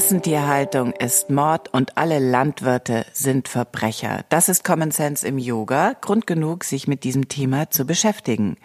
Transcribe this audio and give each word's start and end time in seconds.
Massentierhaltung 0.00 0.94
ist 0.94 1.28
Mord 1.28 1.74
und 1.74 1.98
alle 1.98 2.20
Landwirte 2.20 3.04
sind 3.12 3.48
Verbrecher. 3.48 4.24
Das 4.30 4.48
ist 4.48 4.64
Common 4.64 4.92
Sense 4.92 5.28
im 5.28 5.36
Yoga. 5.36 5.92
Grund 6.00 6.26
genug, 6.26 6.64
sich 6.64 6.88
mit 6.88 7.04
diesem 7.04 7.28
Thema 7.28 7.68
zu 7.68 7.84
beschäftigen. 7.84 8.56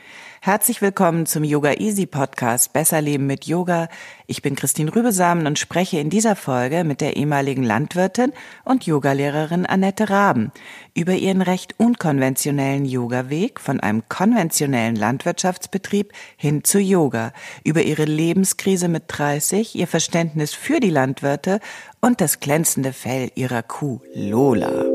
Herzlich 0.46 0.80
willkommen 0.84 1.26
zum 1.26 1.44
Yoga 1.44 1.74
Easy 1.80 2.06
Podcast 2.06 2.72
Besser 2.72 3.02
Leben 3.02 3.26
mit 3.26 3.48
Yoga. 3.48 3.90
Ich 4.28 4.44
bin 4.44 4.56
Christine 4.56 4.96
Rübesamen 4.96 5.48
und 5.48 5.58
spreche 5.58 5.98
in 5.98 6.12
dieser 6.12 6.36
Folge 6.36 6.84
mit 6.84 7.02
der 7.02 7.18
ehemaligen 7.18 7.64
Landwirtin 7.64 8.32
und 8.64 8.86
Yogalehrerin 8.86 9.66
Annette 9.66 10.12
Raben 10.12 10.52
über 10.94 11.14
ihren 11.14 11.42
recht 11.42 11.74
unkonventionellen 11.80 12.86
Yoga-Weg 12.86 13.60
von 13.60 13.80
einem 13.80 14.04
konventionellen 14.08 14.96
Landwirtschaftsbetrieb 14.96 16.14
hin 16.38 16.64
zu 16.64 16.78
Yoga, 16.78 17.34
über 17.64 17.82
ihre 17.82 18.06
Lebenskrise 18.06 18.88
mit 18.88 19.06
30, 19.08 19.74
ihr 19.74 19.88
Verständnis 19.88 20.54
für 20.54 20.80
die 20.80 20.92
Landwirte 20.92 21.60
und 22.02 22.22
das 22.22 22.40
glänzende 22.40 22.94
Fell 22.94 23.32
ihrer 23.34 23.64
Kuh 23.64 24.00
Lola. 24.14 24.86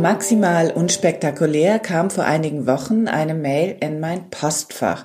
Maximal 0.00 0.70
unspektakulär 0.70 1.78
kam 1.78 2.08
vor 2.08 2.24
einigen 2.24 2.66
Wochen 2.66 3.06
eine 3.06 3.34
Mail 3.34 3.76
in 3.80 4.00
mein 4.00 4.30
Postfach. 4.30 5.04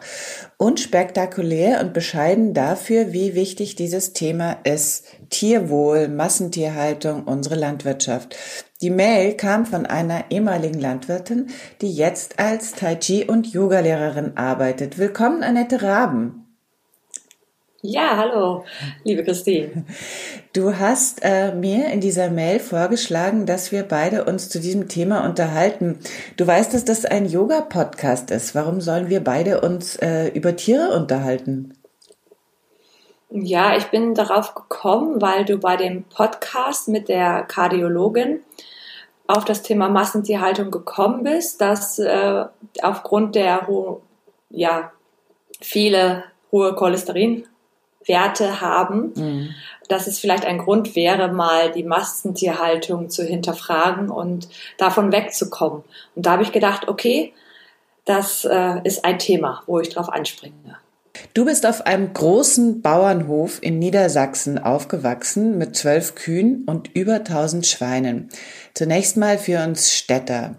Unspektakulär 0.58 1.82
und 1.82 1.94
bescheiden 1.94 2.54
dafür, 2.54 3.12
wie 3.12 3.36
wichtig 3.36 3.76
dieses 3.76 4.14
Thema 4.14 4.58
ist. 4.64 5.06
Tierwohl, 5.30 6.08
Massentierhaltung, 6.08 7.24
unsere 7.26 7.56
Landwirtschaft. 7.56 8.38
Die 8.82 8.90
Mail 8.90 9.34
kam 9.34 9.66
von 9.66 9.86
einer 9.86 10.32
ehemaligen 10.32 10.80
Landwirtin, 10.80 11.48
die 11.82 11.92
jetzt 11.92 12.40
als 12.40 12.72
Tai 12.72 12.96
Chi 12.96 13.26
und 13.26 13.48
Yogalehrerin 13.48 14.38
arbeitet. 14.38 14.98
Willkommen, 14.98 15.44
Annette 15.44 15.82
Raben. 15.82 16.45
Ja, 17.88 18.18
hallo, 18.18 18.66
liebe 19.04 19.24
Christine. 19.24 19.86
Du 20.54 20.80
hast 20.80 21.20
äh, 21.22 21.54
mir 21.54 21.90
in 21.90 22.02
dieser 22.02 22.32
Mail 22.32 22.60
vorgeschlagen, 22.60 23.46
dass 23.46 23.72
wir 23.72 23.84
beide 23.84 24.24
uns 24.24 24.50
zu 24.50 24.60
diesem 24.60 24.88
Thema 24.88 25.24
unterhalten. 25.24 26.00
Du 26.36 26.48
weißt, 26.48 26.74
dass 26.74 26.84
das 26.84 27.06
ein 27.06 27.28
Yoga-Podcast 27.28 28.32
ist. 28.32 28.56
Warum 28.56 28.82
sollen 28.82 29.10
wir 29.10 29.24
beide 29.24 29.62
uns 29.62 29.98
äh, 29.98 30.30
über 30.30 30.56
Tiere 30.56 30.98
unterhalten? 30.98 31.76
Ja, 33.30 33.78
ich 33.78 33.86
bin 33.92 34.16
darauf 34.16 34.56
gekommen, 34.56 35.22
weil 35.22 35.46
du 35.46 35.60
bei 35.60 35.78
dem 35.78 36.06
Podcast 36.06 36.88
mit 36.88 37.08
der 37.08 37.44
Kardiologin 37.44 38.40
auf 39.28 39.46
das 39.46 39.62
Thema 39.62 39.90
Massentierhaltung 39.90 40.72
gekommen 40.72 41.22
bist, 41.22 41.62
dass 41.62 42.00
äh, 42.00 42.46
aufgrund 42.82 43.36
der 43.36 43.68
ja, 44.50 44.92
viele 45.62 46.24
hohe 46.52 46.74
Cholesterin 46.74 47.46
Werte 48.06 48.62
haben, 48.62 49.14
mhm. 49.16 49.56
dass 49.88 50.08
es 50.08 50.20
vielleicht 50.20 50.46
ein 50.46 50.60
Grund 50.60 50.96
wäre, 50.96 51.32
mal 51.32 51.72
die 51.72 51.84
Massentierhaltung 51.84 53.10
zu 53.10 53.24
hinterfragen 53.24 54.10
und 54.10 54.48
davon 54.78 55.12
wegzukommen. 55.12 55.84
Und 56.16 56.26
da 56.26 56.32
habe 56.32 56.44
ich 56.44 56.52
gedacht, 56.52 56.88
okay, 56.88 57.34
das 58.06 58.46
äh, 58.46 58.80
ist 58.84 59.04
ein 59.04 59.20
Thema, 59.20 59.64
wo 59.66 59.80
ich 59.80 59.90
drauf 59.90 60.10
anspringe. 60.10 60.78
Du 61.34 61.46
bist 61.46 61.66
auf 61.66 61.86
einem 61.86 62.14
großen 62.14 62.82
Bauernhof 62.82 63.60
in 63.62 63.80
Niedersachsen 63.80 64.58
aufgewachsen 64.58 65.58
mit 65.58 65.76
zwölf 65.76 66.16
Kühen 66.16 66.64
und 66.66 66.96
über 66.96 67.24
tausend 67.24 67.68
Schweinen. 67.68 68.30
Zunächst 68.74 69.18
mal 69.18 69.38
für 69.38 69.64
uns 69.64 69.94
Städter. 69.94 70.56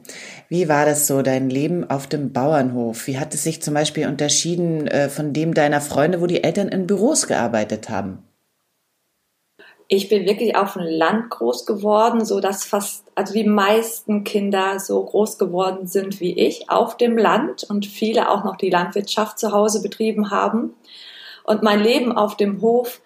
Wie 0.48 0.68
war 0.68 0.86
das 0.86 1.06
so, 1.06 1.22
dein 1.22 1.50
Leben 1.50 1.88
auf 1.88 2.06
dem 2.06 2.32
Bauernhof? 2.32 3.06
Wie 3.06 3.18
hat 3.18 3.34
es 3.34 3.42
sich 3.42 3.62
zum 3.62 3.74
Beispiel 3.74 4.06
unterschieden 4.06 4.86
äh, 4.86 5.08
von 5.08 5.32
dem 5.32 5.54
deiner 5.54 5.80
Freunde, 5.80 6.20
wo 6.20 6.26
die 6.26 6.44
Eltern 6.44 6.68
in 6.68 6.86
Büros 6.86 7.26
gearbeitet 7.26 7.88
haben? 7.88 8.22
Ich 9.88 10.08
bin 10.08 10.26
wirklich 10.26 10.56
auf 10.56 10.72
dem 10.72 10.82
Land 10.82 11.30
groß 11.30 11.64
geworden, 11.64 12.24
so 12.24 12.40
dass 12.40 12.64
fast, 12.64 13.04
also 13.14 13.32
die 13.32 13.44
meisten 13.44 14.24
Kinder 14.24 14.80
so 14.80 15.04
groß 15.04 15.38
geworden 15.38 15.86
sind 15.86 16.20
wie 16.20 16.32
ich 16.32 16.68
auf 16.70 16.96
dem 16.96 17.16
Land 17.16 17.64
und 17.64 17.86
viele 17.86 18.30
auch 18.30 18.42
noch 18.42 18.56
die 18.56 18.70
Landwirtschaft 18.70 19.38
zu 19.38 19.52
Hause 19.52 19.82
betrieben 19.82 20.30
haben. 20.30 20.74
Und 21.44 21.62
mein 21.62 21.80
Leben 21.80 22.10
auf 22.10 22.36
dem 22.36 22.60
Hof 22.62 23.00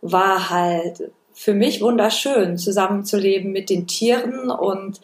war 0.00 0.50
halt 0.50 1.12
für 1.34 1.52
mich 1.52 1.80
wunderschön, 1.80 2.56
zusammenzuleben 2.56 3.52
mit 3.52 3.68
den 3.68 3.86
Tieren. 3.86 4.50
Und 4.50 5.00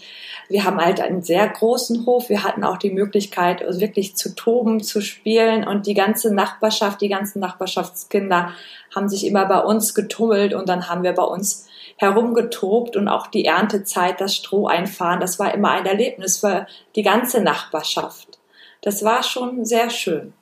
wir 0.48 0.64
haben 0.64 0.78
halt 0.78 1.00
einen 1.00 1.22
sehr 1.22 1.46
großen 1.48 2.06
Hof. 2.06 2.28
Wir 2.28 2.44
hatten 2.44 2.64
auch 2.64 2.78
die 2.78 2.92
Möglichkeit, 2.92 3.62
wirklich 3.68 4.16
zu 4.16 4.34
toben, 4.34 4.82
zu 4.82 5.00
spielen. 5.00 5.66
Und 5.66 5.86
die 5.86 5.94
ganze 5.94 6.32
Nachbarschaft, 6.32 7.00
die 7.00 7.08
ganzen 7.08 7.40
Nachbarschaftskinder 7.40 8.52
haben 8.94 9.08
sich 9.08 9.26
immer 9.26 9.46
bei 9.46 9.58
uns 9.58 9.94
getummelt 9.94 10.54
und 10.54 10.68
dann 10.68 10.88
haben 10.88 11.02
wir 11.02 11.12
bei 11.12 11.24
uns 11.24 11.68
herumgetobt 11.96 12.96
und 12.96 13.08
auch 13.08 13.26
die 13.26 13.44
Erntezeit, 13.44 14.20
das 14.20 14.34
Stroh 14.34 14.66
einfahren. 14.66 15.20
Das 15.20 15.38
war 15.38 15.52
immer 15.52 15.72
ein 15.72 15.84
Erlebnis 15.84 16.38
für 16.38 16.66
die 16.96 17.02
ganze 17.02 17.42
Nachbarschaft. 17.42 18.38
Das 18.82 19.04
war 19.04 19.22
schon 19.22 19.64
sehr 19.64 19.90
schön. 19.90 20.32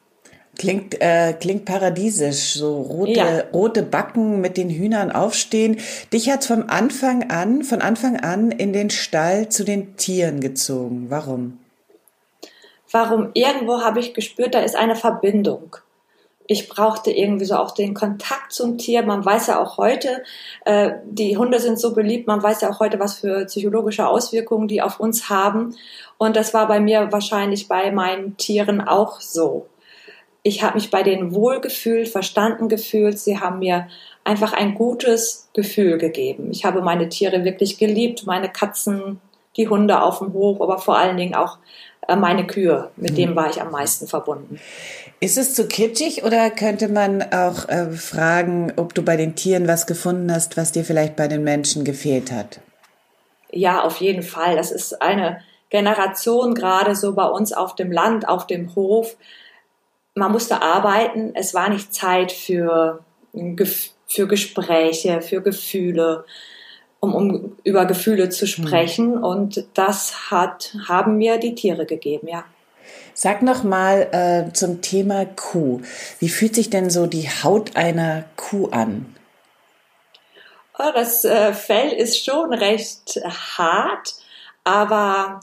Klingt, 0.59 1.01
äh, 1.01 1.35
klingt 1.39 1.67
paradiesisch, 1.67 2.55
so 2.55 2.83
rote, 2.83 3.13
ja. 3.13 3.43
rote 3.53 3.85
Backen 3.85 4.41
mit 4.41 4.57
den 4.57 4.71
Hühnern 4.71 5.13
aufstehen. 5.13 5.79
Dich 6.13 6.29
hat's 6.29 6.49
vom 6.49 6.65
Anfang 6.67 7.31
an, 7.31 7.63
von 7.63 7.81
Anfang 7.81 8.19
an 8.19 8.51
in 8.51 8.73
den 8.73 8.91
Stall 8.91 9.49
zu 9.49 9.65
den 9.65 9.97
Tieren 9.97 10.41
gezogen. 10.41 11.07
Warum? 11.11 11.59
Warum? 12.91 13.31
Irgendwo 13.35 13.83
habe 13.83 14.01
ich 14.01 14.15
gespürt, 14.15 14.55
da 14.55 14.61
ist 14.61 14.75
eine 14.75 14.97
Verbindung. 14.97 15.77
Ich 16.49 16.69
brauchte 16.69 17.13
irgendwie 17.13 17.45
so 17.45 17.57
auch 17.57 17.73
den 17.73 17.95
Kontakt 17.95 18.53
zum 18.53 18.79
Tier. 18.79 19.03
Man 19.03 19.25
weiß 19.25 19.49
ja 19.49 19.63
auch 19.63 19.77
heute, 19.77 20.25
äh, 20.65 20.93
die 21.05 21.37
Hunde 21.37 21.61
sind 21.61 21.79
so 21.79 21.95
beliebt, 21.95 22.27
man 22.27 22.43
weiß 22.43 22.63
ja 22.63 22.71
auch 22.71 22.81
heute, 22.81 22.99
was 22.99 23.19
für 23.19 23.45
psychologische 23.45 24.09
Auswirkungen 24.09 24.67
die 24.67 24.83
auf 24.83 24.99
uns 24.99 25.29
haben. 25.29 25.77
Und 26.17 26.35
das 26.35 26.53
war 26.53 26.67
bei 26.67 26.81
mir 26.81 27.13
wahrscheinlich 27.13 27.69
bei 27.69 27.93
meinen 27.93 28.37
Tieren 28.39 28.81
auch 28.81 29.21
so 29.21 29.67
ich 30.49 30.63
habe 30.63 30.75
mich 30.75 30.91
bei 30.91 31.03
denen 31.03 31.35
wohlgefühlt, 31.35 32.09
verstanden 32.09 32.69
gefühlt. 32.69 33.19
Sie 33.19 33.39
haben 33.39 33.59
mir 33.61 33.89
einfach 34.25 34.53
ein 34.53 34.75
gutes 34.75 35.49
Gefühl 35.55 35.99
gegeben. 35.99 36.49
Ich 36.51 36.65
habe 36.65 36.83
meine 36.83 37.09
Tiere 37.09 37.45
wirklich 37.45 37.79
geliebt, 37.79 38.27
meine 38.27 38.49
Katzen, 38.49 39.21
die 39.57 39.69
Hunde 39.69 40.03
auf 40.03 40.19
dem 40.19 40.33
Hof, 40.33 40.61
aber 40.61 40.79
vor 40.79 40.99
allen 40.99 41.17
Dingen 41.17 41.35
auch 41.35 41.59
äh, 42.07 42.17
meine 42.17 42.47
Kühe. 42.47 42.91
Mit 42.97 43.13
mhm. 43.13 43.17
dem 43.17 43.37
war 43.37 43.51
ich 43.51 43.61
am 43.61 43.71
meisten 43.71 44.07
verbunden. 44.07 44.59
Ist 45.21 45.37
es 45.37 45.55
zu 45.55 45.67
kitschig 45.67 46.25
oder 46.25 46.51
könnte 46.51 46.89
man 46.89 47.23
auch 47.23 47.69
äh, 47.69 47.91
fragen, 47.93 48.73
ob 48.77 48.95
du 48.95 49.03
bei 49.03 49.17
den 49.17 49.35
Tieren 49.35 49.67
was 49.67 49.87
gefunden 49.87 50.33
hast, 50.33 50.57
was 50.57 50.73
dir 50.73 50.85
vielleicht 50.85 51.17
bei 51.17 51.29
den 51.29 51.43
Menschen 51.43 51.85
gefehlt 51.85 52.31
hat? 52.31 52.61
Ja, 53.51 53.83
auf 53.83 53.97
jeden 53.97 54.23
Fall. 54.23 54.57
Das 54.57 54.71
ist 54.71 55.03
eine 55.03 55.41
Generation 55.71 56.55
gerade 56.55 56.95
so 56.95 57.15
bei 57.15 57.27
uns 57.27 57.53
auf 57.53 57.75
dem 57.75 57.91
Land, 57.91 58.29
auf 58.29 58.47
dem 58.47 58.75
Hof 58.75 59.17
man 60.19 60.33
musste 60.33 60.63
arbeiten, 60.63 61.33
es 61.35 61.55
war 61.55 61.69
nicht 61.69 61.95
Zeit 61.95 62.33
für, 62.33 63.05
für 64.07 64.27
Gespräche, 64.27 65.23
für 65.23 65.41
Gefühle, 65.41 66.25
um, 67.01 67.15
um 67.15 67.57
über 67.65 67.87
Gefühle 67.87 68.29
zu 68.29 68.47
hm. 68.47 68.49
sprechen. 68.49 69.17
Mhm. 69.17 69.25
Und 69.25 69.65
das 69.75 70.31
hat, 70.31 70.75
haben 70.89 71.17
mir 71.17 71.39
die 71.39 71.55
Tiere 71.55 71.87
gegeben, 71.87 72.29
ja. 72.29 72.45
Sag 73.15 73.43
noch 73.43 73.65
mal 73.65 74.09
äh, 74.13 74.53
zum 74.53 74.81
Thema 74.81 75.25
Kuh. 75.25 75.81
Wie 76.21 76.29
fühlt 76.29 76.55
sich 76.55 76.71
denn 76.71 76.89
so 76.89 77.07
die 77.07 77.29
Haut 77.29 77.77
einer 77.77 78.25
Kuh 78.37 78.69
an? 78.69 79.15
Oh, 80.79 80.91
das 80.95 81.25
äh, 81.25 81.53
Fell 81.53 81.91
ist 81.91 82.25
schon 82.25 82.55
recht 82.55 83.21
hart, 83.57 84.15
aber 84.63 85.41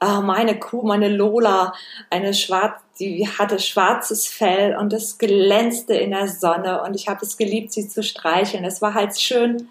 oh, 0.00 0.20
meine 0.20 0.58
Kuh, 0.58 0.82
meine 0.82 1.08
Lola, 1.08 1.72
eine 2.10 2.34
schwarz, 2.34 2.80
die 2.98 3.28
hatte 3.28 3.58
schwarzes 3.58 4.26
Fell 4.26 4.76
und 4.76 4.92
es 4.92 5.18
glänzte 5.18 5.94
in 5.94 6.10
der 6.10 6.28
Sonne 6.28 6.82
und 6.82 6.94
ich 6.94 7.08
habe 7.08 7.24
es 7.24 7.36
geliebt, 7.36 7.72
sie 7.72 7.88
zu 7.88 8.02
streicheln. 8.02 8.64
Es 8.64 8.82
war 8.82 8.94
halt 8.94 9.18
schön 9.18 9.68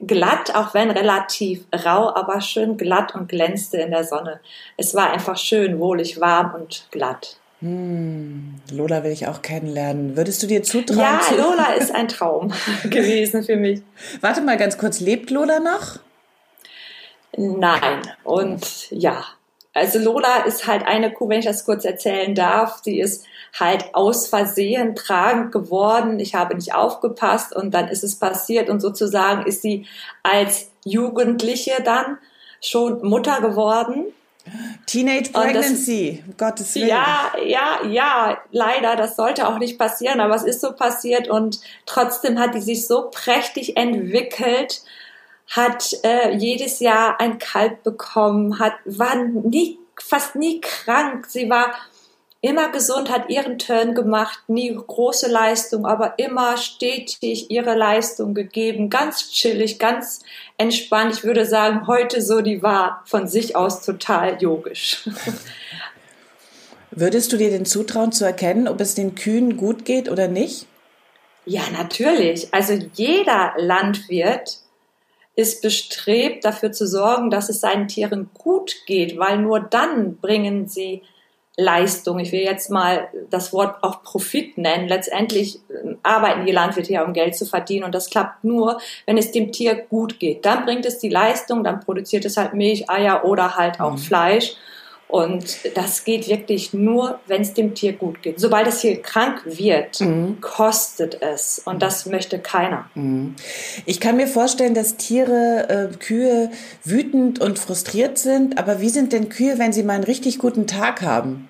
glatt, 0.00 0.54
auch 0.54 0.74
wenn 0.74 0.90
relativ 0.90 1.64
rau, 1.74 2.14
aber 2.14 2.40
schön 2.40 2.76
glatt 2.76 3.14
und 3.14 3.28
glänzte 3.28 3.78
in 3.78 3.90
der 3.90 4.04
Sonne. 4.04 4.40
Es 4.76 4.94
war 4.94 5.10
einfach 5.10 5.36
schön, 5.36 5.78
wohlig, 5.78 6.20
warm 6.20 6.54
und 6.54 6.86
glatt. 6.90 7.36
Hm, 7.60 8.54
Lola 8.72 9.04
will 9.04 9.10
ich 9.10 9.26
auch 9.26 9.42
kennenlernen. 9.42 10.16
Würdest 10.16 10.42
du 10.42 10.46
dir 10.46 10.62
zutrauen? 10.62 11.00
Ja, 11.00 11.20
Lola 11.36 11.72
ist 11.78 11.94
ein 11.94 12.08
Traum 12.08 12.52
gewesen 12.84 13.42
für 13.42 13.56
mich. 13.56 13.82
Warte 14.20 14.40
mal 14.40 14.56
ganz 14.56 14.78
kurz, 14.78 15.00
lebt 15.00 15.30
Lola 15.30 15.60
noch? 15.60 15.98
Nein. 17.36 18.00
Und 18.24 18.90
ja, 18.90 19.24
also 19.72 19.98
Lola 19.98 20.38
ist 20.44 20.66
halt 20.66 20.84
eine 20.84 21.12
Kuh, 21.12 21.28
wenn 21.28 21.38
ich 21.38 21.44
das 21.44 21.64
kurz 21.64 21.84
erzählen 21.84 22.34
darf. 22.34 22.80
Sie 22.82 22.98
ist 22.98 23.24
halt 23.58 23.94
aus 23.94 24.26
Versehen 24.26 24.96
tragend 24.96 25.52
geworden. 25.52 26.18
Ich 26.18 26.34
habe 26.34 26.54
nicht 26.54 26.74
aufgepasst 26.74 27.54
und 27.54 27.72
dann 27.72 27.88
ist 27.88 28.02
es 28.02 28.18
passiert 28.18 28.68
und 28.68 28.80
sozusagen 28.80 29.46
ist 29.46 29.62
sie 29.62 29.86
als 30.22 30.70
Jugendliche 30.84 31.82
dann 31.84 32.18
schon 32.60 33.02
Mutter 33.06 33.40
geworden. 33.40 34.06
Teenage 34.86 35.30
Pregnancy, 35.32 36.24
das, 36.26 36.36
Gottes 36.36 36.74
Willen. 36.74 36.88
Ja, 36.88 37.32
ja, 37.44 37.86
ja, 37.86 38.38
leider, 38.50 38.96
das 38.96 39.14
sollte 39.14 39.46
auch 39.46 39.58
nicht 39.58 39.78
passieren, 39.78 40.18
aber 40.18 40.34
es 40.34 40.42
ist 40.42 40.60
so 40.60 40.72
passiert 40.72 41.28
und 41.28 41.60
trotzdem 41.86 42.38
hat 42.38 42.54
die 42.54 42.60
sich 42.60 42.86
so 42.86 43.10
prächtig 43.10 43.76
entwickelt, 43.76 44.82
hat 45.50 45.96
äh, 46.04 46.32
jedes 46.36 46.78
Jahr 46.78 47.20
ein 47.20 47.38
Kalb 47.38 47.82
bekommen, 47.82 48.60
hat, 48.60 48.74
war 48.84 49.16
nie, 49.16 49.78
fast 50.00 50.36
nie 50.36 50.60
krank. 50.60 51.26
Sie 51.28 51.50
war 51.50 51.74
immer 52.40 52.70
gesund, 52.70 53.10
hat 53.10 53.28
ihren 53.28 53.58
Turn 53.58 53.94
gemacht, 53.94 54.38
nie 54.46 54.72
große 54.74 55.28
Leistung, 55.28 55.86
aber 55.86 56.14
immer 56.18 56.56
stetig 56.56 57.50
ihre 57.50 57.74
Leistung 57.74 58.32
gegeben, 58.32 58.90
ganz 58.90 59.30
chillig, 59.30 59.80
ganz 59.80 60.20
entspannt. 60.56 61.14
Ich 61.14 61.24
würde 61.24 61.44
sagen, 61.44 61.88
heute 61.88 62.22
so, 62.22 62.40
die 62.40 62.62
war 62.62 63.02
von 63.04 63.26
sich 63.26 63.56
aus 63.56 63.82
total 63.82 64.40
yogisch. 64.40 65.08
Würdest 66.92 67.32
du 67.32 67.36
dir 67.36 67.50
den 67.50 67.66
zutrauen 67.66 68.12
zu 68.12 68.24
erkennen, 68.24 68.68
ob 68.68 68.80
es 68.80 68.94
den 68.94 69.16
Kühen 69.16 69.56
gut 69.56 69.84
geht 69.84 70.08
oder 70.08 70.28
nicht? 70.28 70.66
Ja, 71.44 71.62
natürlich. 71.72 72.52
Also 72.52 72.74
jeder 72.94 73.54
Landwirt 73.56 74.60
ist 75.36 75.62
bestrebt, 75.62 76.44
dafür 76.44 76.72
zu 76.72 76.86
sorgen, 76.86 77.30
dass 77.30 77.48
es 77.48 77.60
seinen 77.60 77.88
Tieren 77.88 78.30
gut 78.34 78.74
geht, 78.86 79.18
weil 79.18 79.38
nur 79.38 79.60
dann 79.60 80.16
bringen 80.16 80.66
sie 80.66 81.02
Leistung. 81.56 82.18
Ich 82.18 82.32
will 82.32 82.40
jetzt 82.40 82.70
mal 82.70 83.08
das 83.30 83.52
Wort 83.52 83.82
auch 83.82 84.02
Profit 84.02 84.58
nennen. 84.58 84.88
Letztendlich 84.88 85.56
äh, 85.68 85.94
arbeiten 86.02 86.46
die 86.46 86.52
Landwirte 86.52 86.92
ja, 86.92 87.04
um 87.04 87.12
Geld 87.12 87.36
zu 87.36 87.44
verdienen 87.44 87.84
und 87.84 87.94
das 87.94 88.10
klappt 88.10 88.44
nur, 88.44 88.80
wenn 89.06 89.18
es 89.18 89.32
dem 89.32 89.52
Tier 89.52 89.74
gut 89.74 90.18
geht. 90.18 90.46
Dann 90.46 90.64
bringt 90.64 90.86
es 90.86 90.98
die 90.98 91.08
Leistung, 91.08 91.62
dann 91.62 91.80
produziert 91.80 92.24
es 92.24 92.36
halt 92.36 92.54
Milch, 92.54 92.88
Eier 92.88 93.24
oder 93.24 93.56
halt 93.56 93.80
auch 93.80 93.92
mhm. 93.92 93.98
Fleisch. 93.98 94.56
Und 95.10 95.58
das 95.74 96.04
geht 96.04 96.28
wirklich 96.28 96.72
nur, 96.72 97.18
wenn 97.26 97.42
es 97.42 97.52
dem 97.52 97.74
Tier 97.74 97.94
gut 97.94 98.22
geht. 98.22 98.38
Sobald 98.38 98.68
es 98.68 98.80
hier 98.80 99.02
krank 99.02 99.42
wird, 99.44 100.00
mhm. 100.00 100.40
kostet 100.40 101.20
es. 101.20 101.60
Und 101.64 101.82
das 101.82 102.06
möchte 102.06 102.38
keiner. 102.38 102.88
Mhm. 102.94 103.34
Ich 103.86 104.00
kann 104.00 104.16
mir 104.16 104.28
vorstellen, 104.28 104.74
dass 104.74 104.96
Tiere, 104.96 105.90
äh, 105.92 105.96
Kühe 105.96 106.50
wütend 106.84 107.40
und 107.40 107.58
frustriert 107.58 108.18
sind. 108.18 108.58
Aber 108.58 108.80
wie 108.80 108.88
sind 108.88 109.12
denn 109.12 109.28
Kühe, 109.28 109.58
wenn 109.58 109.72
sie 109.72 109.82
mal 109.82 109.94
einen 109.94 110.04
richtig 110.04 110.38
guten 110.38 110.66
Tag 110.66 111.02
haben? 111.02 111.48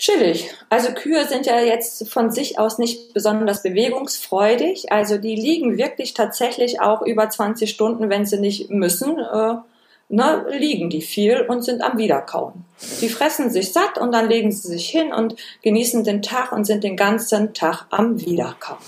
Chillig. 0.00 0.50
Also 0.70 0.92
Kühe 0.92 1.26
sind 1.26 1.44
ja 1.44 1.60
jetzt 1.60 2.10
von 2.10 2.30
sich 2.30 2.58
aus 2.58 2.78
nicht 2.78 3.12
besonders 3.12 3.62
bewegungsfreudig. 3.62 4.90
Also 4.90 5.18
die 5.18 5.36
liegen 5.36 5.76
wirklich 5.76 6.14
tatsächlich 6.14 6.80
auch 6.80 7.02
über 7.02 7.28
20 7.28 7.70
Stunden, 7.70 8.08
wenn 8.08 8.24
sie 8.24 8.40
nicht 8.40 8.70
müssen. 8.70 9.18
Ne, 10.12 10.44
liegen 10.50 10.90
die 10.90 11.02
viel 11.02 11.42
und 11.42 11.62
sind 11.62 11.82
am 11.82 11.96
Wiederkauen. 11.96 12.64
Die 13.00 13.08
fressen 13.08 13.48
sich 13.48 13.72
satt 13.72 13.96
und 13.96 14.10
dann 14.10 14.28
legen 14.28 14.50
sie 14.50 14.66
sich 14.66 14.90
hin 14.90 15.12
und 15.12 15.36
genießen 15.62 16.02
den 16.02 16.20
Tag 16.20 16.50
und 16.50 16.64
sind 16.64 16.82
den 16.82 16.96
ganzen 16.96 17.54
Tag 17.54 17.86
am 17.90 18.20
Wiederkauen. 18.20 18.80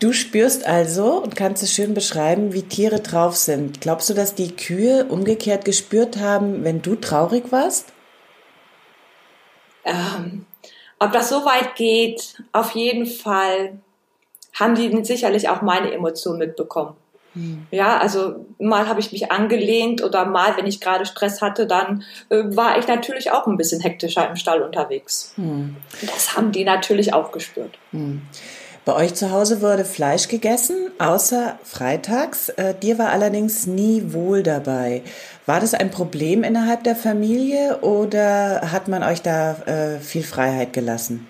Du 0.00 0.14
spürst 0.14 0.66
also 0.66 1.22
und 1.22 1.36
kannst 1.36 1.62
es 1.62 1.70
schön 1.70 1.92
beschreiben, 1.92 2.54
wie 2.54 2.62
Tiere 2.62 3.00
drauf 3.00 3.36
sind. 3.36 3.82
Glaubst 3.82 4.08
du, 4.08 4.14
dass 4.14 4.34
die 4.34 4.56
Kühe 4.56 5.04
umgekehrt 5.04 5.66
gespürt 5.66 6.16
haben, 6.16 6.64
wenn 6.64 6.80
du 6.80 6.94
traurig 6.94 7.52
warst? 7.52 7.92
Ähm, 9.84 10.46
ob 10.98 11.12
das 11.12 11.28
so 11.28 11.44
weit 11.44 11.76
geht, 11.76 12.42
auf 12.52 12.70
jeden 12.70 13.04
Fall 13.04 13.78
haben 14.54 14.74
die 14.74 15.04
sicherlich 15.04 15.50
auch 15.50 15.60
meine 15.60 15.92
Emotionen 15.92 16.38
mitbekommen. 16.38 16.96
Hm. 17.34 17.66
Ja, 17.70 17.98
also 17.98 18.46
mal 18.58 18.88
habe 18.88 19.00
ich 19.00 19.12
mich 19.12 19.32
angelehnt 19.32 20.02
oder 20.02 20.24
mal, 20.24 20.56
wenn 20.56 20.66
ich 20.66 20.80
gerade 20.80 21.06
Stress 21.06 21.40
hatte, 21.40 21.66
dann 21.66 22.04
äh, 22.28 22.42
war 22.44 22.78
ich 22.78 22.86
natürlich 22.86 23.30
auch 23.30 23.46
ein 23.46 23.56
bisschen 23.56 23.80
hektischer 23.80 24.28
im 24.28 24.36
Stall 24.36 24.62
unterwegs. 24.62 25.32
Hm. 25.36 25.76
Das 26.02 26.36
haben 26.36 26.52
die 26.52 26.64
natürlich 26.64 27.14
auch 27.14 27.32
gespürt. 27.32 27.78
Hm. 27.92 28.22
Bei 28.84 28.96
euch 28.96 29.14
zu 29.14 29.30
Hause 29.30 29.62
wurde 29.62 29.84
Fleisch 29.84 30.26
gegessen, 30.26 30.90
außer 30.98 31.56
freitags. 31.62 32.48
Äh, 32.48 32.74
dir 32.74 32.98
war 32.98 33.10
allerdings 33.10 33.68
nie 33.68 34.12
wohl 34.12 34.42
dabei. 34.42 35.02
War 35.46 35.60
das 35.60 35.72
ein 35.72 35.92
Problem 35.92 36.42
innerhalb 36.42 36.82
der 36.82 36.96
Familie 36.96 37.78
oder 37.82 38.72
hat 38.72 38.88
man 38.88 39.04
euch 39.04 39.22
da 39.22 39.52
äh, 39.66 40.00
viel 40.00 40.24
Freiheit 40.24 40.72
gelassen? 40.72 41.28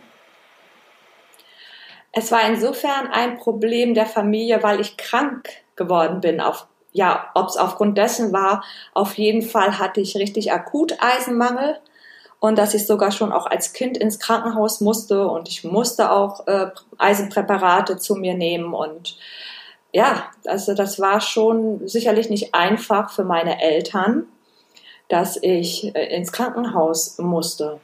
Es 2.12 2.30
war 2.30 2.46
insofern 2.48 3.08
ein 3.08 3.38
Problem 3.38 3.94
der 3.94 4.06
Familie, 4.06 4.62
weil 4.62 4.80
ich 4.80 4.96
krank 4.96 5.48
geworden 5.76 6.20
bin. 6.20 6.40
Auf, 6.40 6.66
ja, 6.92 7.30
ob 7.34 7.48
es 7.48 7.56
aufgrund 7.56 7.96
dessen 7.96 8.32
war, 8.32 8.62
auf 8.92 9.14
jeden 9.14 9.42
Fall 9.42 9.78
hatte 9.78 10.00
ich 10.00 10.16
richtig 10.16 10.52
akut 10.52 10.94
Eisenmangel 11.00 11.78
und 12.38 12.58
dass 12.58 12.74
ich 12.74 12.86
sogar 12.86 13.12
schon 13.12 13.32
auch 13.32 13.46
als 13.46 13.72
Kind 13.72 13.96
ins 13.96 14.18
Krankenhaus 14.18 14.80
musste 14.80 15.26
und 15.26 15.48
ich 15.48 15.64
musste 15.64 16.10
auch 16.10 16.46
äh, 16.46 16.66
Eisenpräparate 16.98 17.96
zu 17.96 18.16
mir 18.16 18.34
nehmen 18.34 18.74
und 18.74 19.16
ja, 19.92 20.30
also 20.46 20.74
das 20.74 20.98
war 20.98 21.20
schon 21.20 21.86
sicherlich 21.86 22.30
nicht 22.30 22.54
einfach 22.54 23.10
für 23.10 23.24
meine 23.24 23.62
Eltern, 23.62 24.26
dass 25.08 25.38
ich 25.40 25.94
äh, 25.94 26.16
ins 26.16 26.32
Krankenhaus 26.32 27.18
musste. 27.18 27.78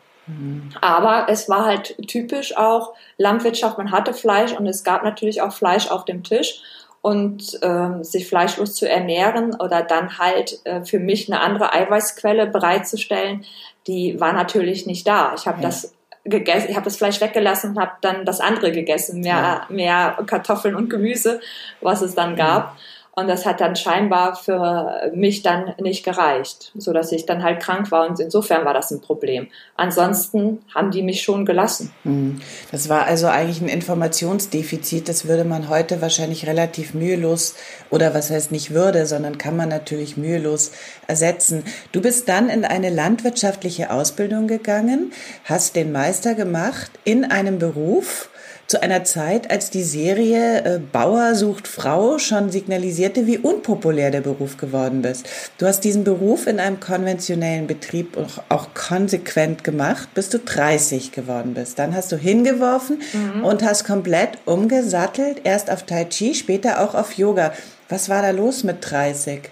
Aber 0.81 1.27
es 1.29 1.49
war 1.49 1.65
halt 1.65 1.97
typisch 2.07 2.57
auch 2.57 2.95
Landwirtschaft, 3.17 3.79
man 3.79 3.91
hatte 3.91 4.13
Fleisch 4.15 4.53
und 4.53 4.67
es 4.67 4.85
gab 4.85 5.03
natürlich 5.03 5.43
auch 5.43 5.53
Fleisch 5.53 5.91
auf 5.91 6.05
dem 6.05 6.23
Tisch 6.23 6.63
und 7.01 7.63
äh, 7.63 8.03
sich 8.03 8.29
fleischlos 8.29 8.75
zu 8.75 8.89
ernähren 8.89 9.55
oder 9.55 9.83
dann 9.83 10.19
halt 10.19 10.61
äh, 10.65 10.85
für 10.85 10.99
mich 10.99 11.31
eine 11.31 11.41
andere 11.41 11.73
Eiweißquelle 11.73 12.47
bereitzustellen, 12.47 13.45
die 13.87 14.21
war 14.21 14.33
natürlich 14.33 14.87
nicht 14.87 15.07
da. 15.07 15.33
Ich 15.37 15.47
habe 15.47 15.59
ja. 15.59 15.69
das 15.69 15.95
gegessen, 16.25 16.67
ich 16.71 16.77
habe 16.77 16.85
das 16.85 16.97
Fleisch 16.97 17.21
weggelassen 17.21 17.71
und 17.71 17.81
habe 17.81 17.93
dann 18.01 18.25
das 18.25 18.41
andere 18.41 18.73
gegessen, 18.73 19.21
mehr, 19.21 19.63
ja. 19.69 19.75
mehr 19.75 20.19
Kartoffeln 20.27 20.75
und 20.75 20.91
Gemüse, 20.91 21.41
was 21.81 22.03
es 22.03 22.15
dann 22.15 22.37
gab. 22.37 22.65
Ja. 22.65 22.77
Und 23.19 23.27
das 23.27 23.45
hat 23.47 23.61
dann 23.61 23.75
scheinbar 23.75 24.37
für 24.37 25.11
mich 25.13 25.43
dann 25.43 25.75
nicht 25.81 26.05
gereicht, 26.05 26.71
so 26.77 26.93
dass 26.93 27.11
ich 27.11 27.27
dann 27.27 27.43
halt 27.43 27.59
krank 27.59 27.91
war. 27.91 28.09
Und 28.09 28.21
insofern 28.21 28.65
war 28.65 28.75
das 28.75 28.93
ein 28.93 29.01
Problem. 29.01 29.49
Ansonsten 29.75 30.63
haben 30.73 30.93
die 30.93 31.03
mich 31.03 31.23
schon 31.23 31.45
gelassen. 31.45 31.91
Hm. 32.05 32.41
Das 32.71 32.89
war 32.89 33.07
also 33.07 33.27
eigentlich 33.27 33.61
ein 33.61 33.69
Informationsdefizit. 33.69 35.09
Das 35.09 35.27
würde 35.27 35.43
man 35.43 35.69
heute 35.69 36.01
wahrscheinlich 36.01 36.47
relativ 36.47 36.95
mühelos 36.95 37.57
oder 37.91 38.15
was 38.15 38.31
heißt 38.31 38.53
nicht 38.53 38.73
würde, 38.73 39.05
sondern 39.05 39.37
kann 39.37 39.57
man 39.57 39.69
natürlich 39.69 40.17
mühelos 40.17 40.71
ersetzen. 41.09 41.65
Du 41.91 42.01
bist 42.01 42.29
dann 42.29 42.49
in 42.49 42.65
eine 42.65 42.89
landwirtschaftliche 42.89 43.91
Ausbildung 43.91 44.47
gegangen, 44.47 45.13
hast 45.43 45.75
den 45.75 45.91
Meister 45.91 46.37
gemacht 46.37 46.93
in 47.03 47.25
einem 47.25 47.59
Beruf, 47.59 48.29
zu 48.69 48.83
einer 48.83 49.03
Zeit, 49.03 49.51
als 49.51 49.71
die 49.71 49.83
Serie 49.83 50.63
äh, 50.63 50.79
Bauer 50.79 51.35
sucht 51.35 51.67
Frau 51.67 52.19
schon 52.19 52.51
signalisierte, 52.51 53.27
wie 53.27 53.39
unpopulär 53.39 54.11
der 54.11 54.21
Beruf 54.21 54.59
geworden 54.59 55.01
bist. 55.01 55.27
Du 55.57 55.67
hast 55.67 55.81
diesen 55.81 56.05
Beruf 56.05 56.47
in 56.47 56.61
einem 56.61 56.79
konventionellen 56.79 57.67
Betrieb 57.67 58.19
auch, 58.19 58.43
auch 58.51 58.75
konsequent 58.75 59.65
gemacht, 59.65 60.11
bis 60.13 60.29
du 60.29 60.39
30 60.39 61.13
geworden 61.13 61.55
bist. 61.55 61.79
Dann 61.79 61.97
hast 61.97 62.13
du 62.13 62.17
hingeworfen 62.17 63.01
mhm. 63.15 63.43
und 63.43 63.63
hast 63.63 63.85
komplett 63.85 64.37
umgesattelt, 64.45 65.41
erst 65.45 65.71
auf 65.71 65.85
Tai 65.85 66.05
Chi, 66.05 66.35
später 66.35 66.83
auch 66.83 66.95
auf 66.95 67.15
Yoga. 67.15 67.55
Was 67.89 68.11
war 68.11 68.21
da 68.21 68.31
los 68.33 68.65
mit 68.65 68.79
30? 68.91 69.49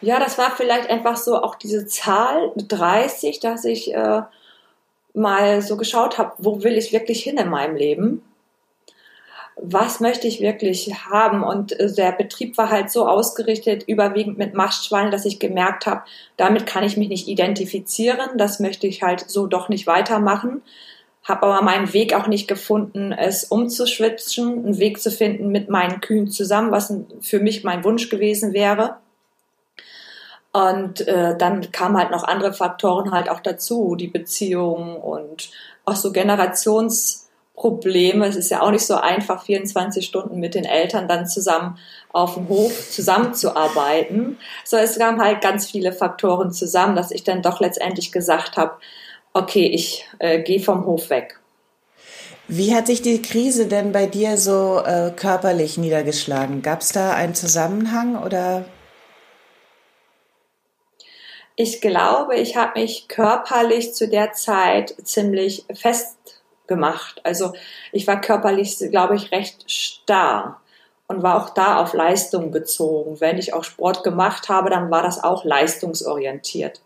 Ja, 0.00 0.18
das 0.18 0.38
war 0.38 0.52
vielleicht 0.56 0.88
einfach 0.88 1.18
so 1.18 1.36
auch 1.36 1.56
diese 1.56 1.86
Zahl 1.86 2.52
30, 2.56 3.40
dass 3.40 3.66
ich 3.66 3.92
äh, 3.92 4.22
mal 5.18 5.62
so 5.62 5.76
geschaut 5.76 6.18
habe, 6.18 6.32
wo 6.38 6.62
will 6.62 6.76
ich 6.78 6.92
wirklich 6.92 7.22
hin 7.22 7.36
in 7.36 7.50
meinem 7.50 7.76
Leben? 7.76 8.22
Was 9.60 9.98
möchte 9.98 10.28
ich 10.28 10.40
wirklich 10.40 10.94
haben? 11.10 11.42
Und 11.42 11.78
äh, 11.78 11.92
der 11.92 12.12
Betrieb 12.12 12.56
war 12.56 12.70
halt 12.70 12.90
so 12.90 13.06
ausgerichtet, 13.06 13.84
überwiegend 13.86 14.38
mit 14.38 14.54
Mastschweinen, 14.54 15.10
dass 15.10 15.24
ich 15.24 15.40
gemerkt 15.40 15.86
habe, 15.86 16.04
damit 16.36 16.66
kann 16.66 16.84
ich 16.84 16.96
mich 16.96 17.08
nicht 17.08 17.28
identifizieren. 17.28 18.36
Das 18.36 18.60
möchte 18.60 18.86
ich 18.86 19.02
halt 19.02 19.28
so 19.28 19.46
doch 19.46 19.68
nicht 19.68 19.86
weitermachen. 19.86 20.62
Habe 21.24 21.46
aber 21.46 21.62
meinen 21.62 21.92
Weg 21.92 22.14
auch 22.14 22.28
nicht 22.28 22.48
gefunden, 22.48 23.12
es 23.12 23.44
umzuschwitzen, 23.44 24.64
einen 24.64 24.78
Weg 24.78 25.00
zu 25.00 25.10
finden 25.10 25.48
mit 25.48 25.68
meinen 25.68 26.00
Kühen 26.00 26.30
zusammen, 26.30 26.70
was 26.70 26.94
für 27.20 27.40
mich 27.40 27.64
mein 27.64 27.84
Wunsch 27.84 28.08
gewesen 28.08 28.52
wäre. 28.52 28.96
Und 30.58 31.06
äh, 31.06 31.36
dann 31.36 31.70
kamen 31.70 31.96
halt 31.96 32.10
noch 32.10 32.24
andere 32.24 32.52
Faktoren 32.52 33.12
halt 33.12 33.30
auch 33.30 33.38
dazu, 33.38 33.94
die 33.94 34.08
Beziehung 34.08 34.96
und 34.96 35.50
auch 35.84 35.94
so 35.94 36.10
Generationsprobleme. 36.10 38.26
Es 38.26 38.34
ist 38.34 38.50
ja 38.50 38.62
auch 38.62 38.72
nicht 38.72 38.84
so 38.84 38.96
einfach, 38.96 39.44
24 39.44 40.04
Stunden 40.04 40.40
mit 40.40 40.56
den 40.56 40.64
Eltern 40.64 41.06
dann 41.06 41.28
zusammen 41.28 41.78
auf 42.12 42.34
dem 42.34 42.48
Hof 42.48 42.90
zusammenzuarbeiten. 42.90 44.36
So, 44.64 44.76
es 44.76 44.98
kamen 44.98 45.22
halt 45.22 45.42
ganz 45.42 45.70
viele 45.70 45.92
Faktoren 45.92 46.50
zusammen, 46.50 46.96
dass 46.96 47.12
ich 47.12 47.22
dann 47.22 47.40
doch 47.40 47.60
letztendlich 47.60 48.10
gesagt 48.10 48.56
habe, 48.56 48.72
okay, 49.34 49.68
ich 49.68 50.08
äh, 50.18 50.42
gehe 50.42 50.58
vom 50.58 50.86
Hof 50.86 51.08
weg. 51.08 51.38
Wie 52.48 52.74
hat 52.74 52.88
sich 52.88 53.00
die 53.00 53.22
Krise 53.22 53.66
denn 53.66 53.92
bei 53.92 54.06
dir 54.06 54.38
so 54.38 54.82
äh, 54.84 55.12
körperlich 55.14 55.78
niedergeschlagen? 55.78 56.62
Gab 56.62 56.80
es 56.80 56.88
da 56.88 57.12
einen 57.12 57.36
Zusammenhang 57.36 58.20
oder 58.20 58.64
Ich 61.60 61.80
glaube, 61.80 62.36
ich 62.36 62.56
habe 62.56 62.78
mich 62.78 63.08
körperlich 63.08 63.92
zu 63.92 64.06
der 64.06 64.32
Zeit 64.32 64.94
ziemlich 65.02 65.64
festgemacht. 65.74 67.20
Also 67.24 67.52
ich 67.90 68.06
war 68.06 68.20
körperlich, 68.20 68.78
glaube 68.92 69.16
ich, 69.16 69.32
recht 69.32 69.68
starr 69.68 70.60
und 71.08 71.24
war 71.24 71.42
auch 71.42 71.50
da 71.50 71.82
auf 71.82 71.94
Leistung 71.94 72.52
bezogen. 72.52 73.20
Wenn 73.20 73.38
ich 73.38 73.54
auch 73.54 73.64
Sport 73.64 74.04
gemacht 74.04 74.48
habe, 74.48 74.70
dann 74.70 74.88
war 74.92 75.02
das 75.02 75.24
auch 75.24 75.44
leistungsorientiert. 75.44 76.80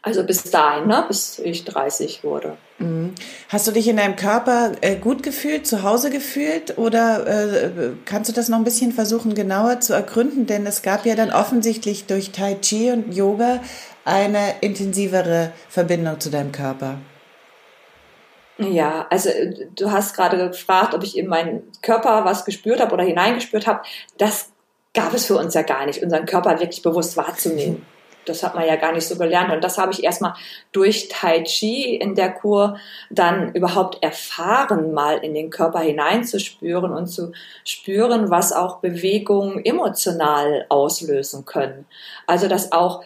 Also 0.00 0.24
bis 0.24 0.44
dahin, 0.44 0.86
ne, 0.86 1.04
bis 1.08 1.40
ich 1.40 1.64
30 1.64 2.22
wurde. 2.22 2.56
Mhm. 2.78 3.14
Hast 3.48 3.66
du 3.66 3.72
dich 3.72 3.88
in 3.88 3.96
deinem 3.96 4.14
Körper 4.14 4.72
äh, 4.80 4.96
gut 4.96 5.24
gefühlt, 5.24 5.66
zu 5.66 5.82
Hause 5.82 6.10
gefühlt 6.10 6.78
oder 6.78 7.26
äh, 7.26 7.70
kannst 8.04 8.30
du 8.30 8.34
das 8.34 8.48
noch 8.48 8.58
ein 8.58 8.64
bisschen 8.64 8.92
versuchen 8.92 9.34
genauer 9.34 9.80
zu 9.80 9.92
ergründen? 9.92 10.46
Denn 10.46 10.66
es 10.66 10.82
gab 10.82 11.04
ja 11.04 11.16
dann 11.16 11.32
offensichtlich 11.32 12.06
durch 12.06 12.30
Tai 12.30 12.54
Chi 12.60 12.92
und 12.92 13.12
Yoga 13.12 13.60
eine 14.04 14.54
intensivere 14.60 15.52
Verbindung 15.68 16.20
zu 16.20 16.30
deinem 16.30 16.52
Körper. 16.52 16.98
Ja, 18.58 19.06
also 19.10 19.30
äh, 19.30 19.66
du 19.74 19.90
hast 19.90 20.14
gerade 20.14 20.48
gefragt, 20.48 20.94
ob 20.94 21.02
ich 21.02 21.18
in 21.18 21.26
meinen 21.26 21.62
Körper 21.82 22.24
was 22.24 22.44
gespürt 22.44 22.80
habe 22.80 22.92
oder 22.92 23.04
hineingespürt 23.04 23.66
habe. 23.66 23.80
Das 24.18 24.50
gab 24.94 25.12
es 25.12 25.26
für 25.26 25.36
uns 25.36 25.54
ja 25.54 25.62
gar 25.62 25.86
nicht, 25.86 26.02
unseren 26.02 26.26
Körper 26.26 26.60
wirklich 26.60 26.82
bewusst 26.82 27.16
wahrzunehmen. 27.16 27.84
Das 28.26 28.42
hat 28.42 28.54
man 28.54 28.66
ja 28.66 28.76
gar 28.76 28.92
nicht 28.92 29.06
so 29.06 29.16
gelernt. 29.16 29.52
Und 29.52 29.62
das 29.62 29.78
habe 29.78 29.92
ich 29.92 30.04
erstmal 30.04 30.34
durch 30.72 31.08
Tai 31.08 31.42
Chi 31.42 31.96
in 31.96 32.14
der 32.14 32.32
Kur 32.32 32.78
dann 33.10 33.54
überhaupt 33.54 34.02
erfahren, 34.02 34.92
mal 34.92 35.18
in 35.18 35.34
den 35.34 35.50
Körper 35.50 35.80
hineinzuspüren 35.80 36.92
und 36.92 37.06
zu 37.06 37.32
spüren, 37.64 38.30
was 38.30 38.52
auch 38.52 38.78
Bewegungen 38.78 39.64
emotional 39.64 40.66
auslösen 40.68 41.44
können. 41.44 41.86
Also, 42.26 42.48
dass 42.48 42.72
auch 42.72 43.02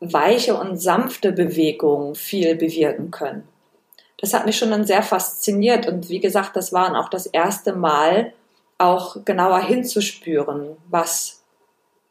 weiche 0.00 0.54
und 0.54 0.76
sanfte 0.80 1.32
Bewegungen 1.32 2.14
viel 2.14 2.54
bewirken 2.54 3.10
können 3.10 3.48
das 4.20 4.34
hat 4.34 4.46
mich 4.46 4.58
schon 4.58 4.70
dann 4.70 4.84
sehr 4.84 5.02
fasziniert. 5.02 5.86
Und 5.86 6.08
wie 6.08 6.20
gesagt, 6.20 6.56
das 6.56 6.72
war 6.72 6.98
auch 6.98 7.08
das 7.08 7.26
erste 7.26 7.72
Mal, 7.72 8.32
auch 8.76 9.24
genauer 9.24 9.60
hinzuspüren, 9.60 10.76
was 10.88 11.37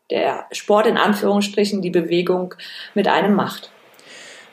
der 0.09 0.45
Sport 0.51 0.87
in 0.87 0.97
Anführungsstrichen, 0.97 1.81
die 1.81 1.89
Bewegung 1.89 2.55
mit 2.93 3.07
einem 3.07 3.35
macht. 3.35 3.71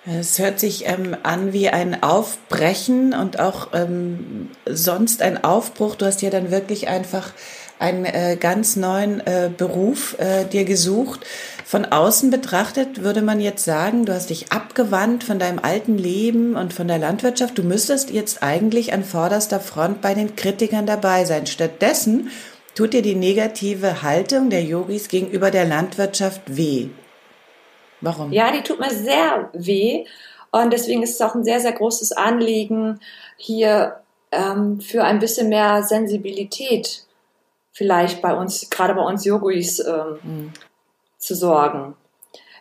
Es 0.06 0.38
hört 0.38 0.60
sich 0.60 0.86
ähm, 0.86 1.16
an 1.22 1.54
wie 1.54 1.70
ein 1.70 2.02
Aufbrechen 2.02 3.14
und 3.14 3.40
auch 3.40 3.68
ähm, 3.72 4.50
sonst 4.66 5.22
ein 5.22 5.42
Aufbruch. 5.42 5.94
Du 5.94 6.04
hast 6.04 6.20
ja 6.20 6.28
dann 6.28 6.50
wirklich 6.50 6.88
einfach 6.88 7.32
einen 7.78 8.04
äh, 8.04 8.36
ganz 8.38 8.76
neuen 8.76 9.20
äh, 9.26 9.50
Beruf 9.56 10.16
äh, 10.18 10.44
dir 10.44 10.64
gesucht. 10.64 11.20
Von 11.64 11.86
außen 11.86 12.30
betrachtet 12.30 13.02
würde 13.02 13.22
man 13.22 13.40
jetzt 13.40 13.64
sagen, 13.64 14.04
du 14.04 14.12
hast 14.12 14.28
dich 14.28 14.52
abgewandt 14.52 15.24
von 15.24 15.38
deinem 15.38 15.58
alten 15.58 15.96
Leben 15.96 16.54
und 16.54 16.74
von 16.74 16.86
der 16.86 16.98
Landwirtschaft. 16.98 17.56
Du 17.56 17.62
müsstest 17.62 18.10
jetzt 18.10 18.42
eigentlich 18.42 18.92
an 18.92 19.04
vorderster 19.04 19.58
Front 19.58 20.02
bei 20.02 20.12
den 20.12 20.36
Kritikern 20.36 20.84
dabei 20.84 21.24
sein. 21.24 21.46
Stattdessen 21.46 22.30
tut 22.74 22.92
dir 22.92 23.02
die 23.02 23.14
negative 23.14 24.02
Haltung 24.02 24.50
der 24.50 24.62
Yogis 24.62 25.08
gegenüber 25.08 25.50
der 25.50 25.64
Landwirtschaft 25.64 26.42
weh. 26.46 26.88
Warum? 28.00 28.32
Ja, 28.32 28.52
die 28.52 28.62
tut 28.62 28.80
mir 28.80 28.90
sehr 28.90 29.50
weh. 29.52 30.04
Und 30.50 30.72
deswegen 30.72 31.02
ist 31.02 31.14
es 31.14 31.20
auch 31.20 31.34
ein 31.34 31.44
sehr, 31.44 31.60
sehr 31.60 31.72
großes 31.72 32.12
Anliegen, 32.12 33.00
hier 33.36 34.00
ähm, 34.30 34.80
für 34.80 35.04
ein 35.04 35.18
bisschen 35.18 35.48
mehr 35.48 35.82
Sensibilität 35.82 37.04
vielleicht 37.72 38.22
bei 38.22 38.34
uns, 38.34 38.70
gerade 38.70 38.94
bei 38.94 39.02
uns 39.02 39.24
Yogis, 39.24 39.80
ähm, 39.80 40.18
mhm 40.22 40.52
zu 41.24 41.34
sorgen. 41.34 41.96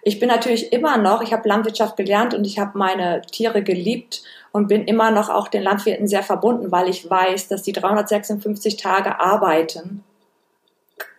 Ich 0.01 0.19
bin 0.19 0.27
natürlich 0.27 0.73
immer 0.73 0.97
noch, 0.97 1.21
ich 1.21 1.31
habe 1.31 1.47
Landwirtschaft 1.47 1.95
gelernt 1.95 2.33
und 2.33 2.45
ich 2.45 2.59
habe 2.59 2.77
meine 2.77 3.21
Tiere 3.21 3.63
geliebt 3.63 4.23
und 4.53 4.67
bin 4.67 4.85
immer 4.85 5.11
noch 5.11 5.29
auch 5.29 5.49
den 5.49 5.63
Landwirten 5.63 6.07
sehr 6.07 6.23
verbunden, 6.23 6.71
weil 6.71 6.87
ich 6.87 7.09
weiß, 7.09 7.49
dass 7.49 7.63
die 7.63 7.73
356 7.73 8.77
Tage 8.77 9.19
arbeiten, 9.19 10.05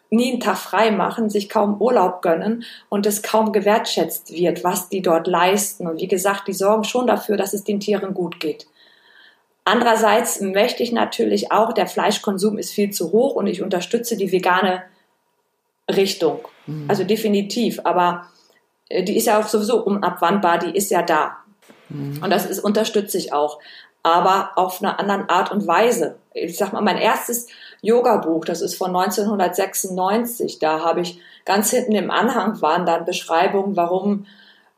nie 0.08 0.30
einen 0.30 0.40
Tag 0.40 0.56
frei 0.56 0.92
machen, 0.92 1.28
sich 1.28 1.50
kaum 1.50 1.80
Urlaub 1.82 2.22
gönnen 2.22 2.64
und 2.88 3.04
es 3.04 3.22
kaum 3.22 3.52
gewertschätzt 3.52 4.32
wird, 4.32 4.64
was 4.64 4.88
die 4.88 5.02
dort 5.02 5.26
leisten. 5.26 5.86
Und 5.88 6.00
wie 6.00 6.06
gesagt, 6.06 6.48
die 6.48 6.52
sorgen 6.52 6.84
schon 6.84 7.08
dafür, 7.08 7.36
dass 7.36 7.52
es 7.52 7.64
den 7.64 7.80
Tieren 7.80 8.14
gut 8.14 8.38
geht. 8.38 8.66
Andererseits 9.64 10.40
möchte 10.40 10.82
ich 10.82 10.92
natürlich 10.92 11.50
auch, 11.50 11.72
der 11.72 11.86
Fleischkonsum 11.86 12.56
ist 12.58 12.70
viel 12.70 12.90
zu 12.90 13.12
hoch 13.12 13.34
und 13.34 13.48
ich 13.48 13.62
unterstütze 13.62 14.16
die 14.16 14.30
vegane 14.30 14.84
Richtung. 15.90 16.46
Mhm. 16.66 16.84
Also 16.86 17.02
definitiv. 17.02 17.80
Aber 17.82 18.28
äh, 18.88 19.02
die 19.02 19.16
ist 19.16 19.26
ja 19.26 19.40
auch 19.40 19.48
sowieso 19.48 19.82
unabwandbar, 19.82 20.58
die 20.58 20.76
ist 20.76 20.90
ja 20.90 21.02
da. 21.02 21.38
Mhm. 21.88 22.22
Und 22.22 22.30
das 22.30 22.46
ist, 22.46 22.60
unterstütze 22.60 23.18
ich 23.18 23.32
auch. 23.32 23.58
Aber 24.02 24.52
auf 24.56 24.82
einer 24.82 25.00
anderen 25.00 25.28
Art 25.28 25.50
und 25.50 25.66
Weise. 25.66 26.16
Ich 26.34 26.58
sag 26.58 26.72
mal, 26.72 26.82
mein 26.82 26.98
erstes 26.98 27.46
Yoga-Buch, 27.80 28.44
das 28.44 28.60
ist 28.60 28.76
von 28.76 28.94
1996. 28.94 30.58
Da 30.58 30.80
habe 30.80 31.00
ich 31.00 31.20
ganz 31.44 31.70
hinten 31.70 31.94
im 31.94 32.10
Anhang 32.10 32.60
waren 32.60 32.86
dann 32.86 33.04
Beschreibungen, 33.04 33.76
warum 33.76 34.26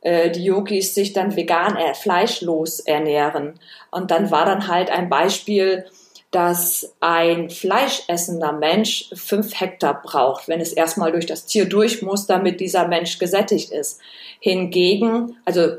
äh, 0.02 0.30
die 0.30 0.44
Yogis 0.44 0.94
sich 0.94 1.12
dann 1.12 1.34
vegan, 1.34 1.76
äh, 1.76 1.94
fleischlos 1.94 2.80
ernähren. 2.80 3.58
Und 3.90 4.12
dann 4.12 4.30
war 4.30 4.44
dann 4.44 4.68
halt 4.68 4.90
ein 4.90 5.08
Beispiel, 5.08 5.86
dass 6.30 6.94
ein 7.00 7.50
fleischessender 7.50 8.52
Mensch 8.52 9.10
fünf 9.14 9.58
Hektar 9.58 10.02
braucht, 10.02 10.48
wenn 10.48 10.60
es 10.60 10.72
erstmal 10.72 11.12
durch 11.12 11.26
das 11.26 11.46
Tier 11.46 11.66
durch 11.68 12.02
muss, 12.02 12.26
damit 12.26 12.60
dieser 12.60 12.86
Mensch 12.88 13.18
gesättigt 13.18 13.72
ist. 13.72 14.00
Hingegen, 14.40 15.36
also 15.44 15.78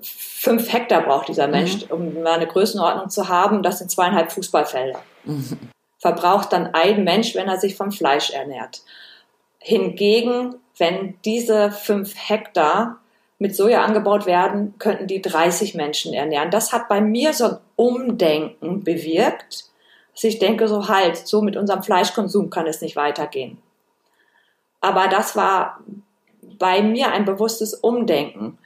fünf 0.00 0.72
Hektar 0.72 1.02
braucht 1.02 1.28
dieser 1.28 1.46
mhm. 1.46 1.52
Mensch, 1.52 1.84
mhm. 1.86 1.90
um 1.90 2.26
eine 2.26 2.46
Größenordnung 2.46 3.10
zu 3.10 3.28
haben, 3.28 3.62
das 3.62 3.78
sind 3.78 3.90
zweieinhalb 3.90 4.32
Fußballfelder. 4.32 5.00
Mhm. 5.24 5.58
Verbraucht 5.98 6.52
dann 6.52 6.74
ein 6.74 7.04
Mensch, 7.04 7.34
wenn 7.34 7.48
er 7.48 7.58
sich 7.58 7.76
vom 7.76 7.92
Fleisch 7.92 8.30
ernährt. 8.30 8.82
Hingegen, 9.58 10.54
wenn 10.78 11.18
diese 11.24 11.70
fünf 11.70 12.14
Hektar 12.16 13.00
mit 13.38 13.54
Soja 13.54 13.82
angebaut 13.82 14.26
werden, 14.26 14.74
könnten 14.78 15.06
die 15.06 15.20
30 15.20 15.74
Menschen 15.74 16.14
ernähren. 16.14 16.50
Das 16.50 16.72
hat 16.72 16.88
bei 16.88 17.00
mir 17.00 17.32
so 17.32 17.44
ein 17.46 17.56
Umdenken 17.76 18.84
bewirkt, 18.84 19.64
dass 20.14 20.24
ich 20.24 20.38
denke, 20.38 20.68
so 20.68 20.88
halt, 20.88 21.16
so 21.16 21.42
mit 21.42 21.56
unserem 21.56 21.82
Fleischkonsum 21.82 22.50
kann 22.50 22.66
es 22.66 22.80
nicht 22.80 22.96
weitergehen. 22.96 23.58
Aber 24.80 25.08
das 25.08 25.36
war 25.36 25.80
bei 26.58 26.82
mir 26.82 27.12
ein 27.12 27.24
bewusstes 27.24 27.74
Umdenken. 27.74 28.58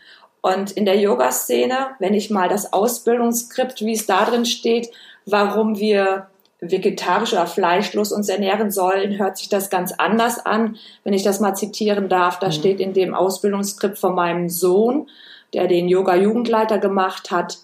Und 0.44 0.72
in 0.72 0.84
der 0.84 1.00
Yoga-Szene, 1.00 1.92
wenn 2.00 2.12
ich 2.12 2.28
mal 2.28 2.50
das 2.50 2.74
Ausbildungsskript, 2.74 3.80
wie 3.80 3.94
es 3.94 4.04
da 4.04 4.26
drin 4.26 4.44
steht, 4.44 4.90
warum 5.24 5.78
wir 5.78 6.26
vegetarisch 6.60 7.32
oder 7.32 7.46
fleischlos 7.46 8.12
uns 8.12 8.28
ernähren 8.28 8.70
sollen, 8.70 9.16
hört 9.16 9.38
sich 9.38 9.48
das 9.48 9.70
ganz 9.70 9.92
anders 9.92 10.44
an. 10.44 10.76
Wenn 11.02 11.14
ich 11.14 11.22
das 11.22 11.40
mal 11.40 11.54
zitieren 11.54 12.10
darf, 12.10 12.40
da 12.40 12.48
mhm. 12.48 12.52
steht 12.52 12.80
in 12.80 12.92
dem 12.92 13.14
Ausbildungsskript 13.14 13.98
von 13.98 14.14
meinem 14.14 14.50
Sohn, 14.50 15.08
der 15.54 15.66
den 15.66 15.88
Yoga-Jugendleiter 15.88 16.76
gemacht 16.76 17.30
hat, 17.30 17.56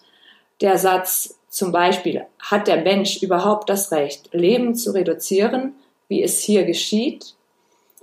der 0.63 0.79
Satz, 0.79 1.39
zum 1.51 1.73
Beispiel, 1.73 2.25
hat 2.39 2.67
der 2.67 2.81
Mensch 2.81 3.23
überhaupt 3.23 3.69
das 3.69 3.93
Recht, 3.93 4.31
Leben 4.33 4.75
zu 4.75 4.93
reduzieren, 4.95 5.75
wie 6.09 6.23
es 6.23 6.41
hier 6.41 6.65
geschieht? 6.65 7.35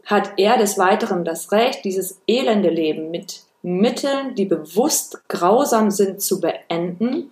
Hat 0.05 0.33
er 0.37 0.55
des 0.59 0.77
Weiteren 0.77 1.25
das 1.25 1.51
Recht, 1.51 1.83
dieses 1.83 2.21
elende 2.27 2.69
Leben 2.69 3.09
mit 3.09 3.46
Mitteln, 3.67 4.35
die 4.35 4.45
bewusst 4.45 5.27
grausam 5.27 5.91
sind, 5.91 6.21
zu 6.21 6.39
beenden? 6.39 7.31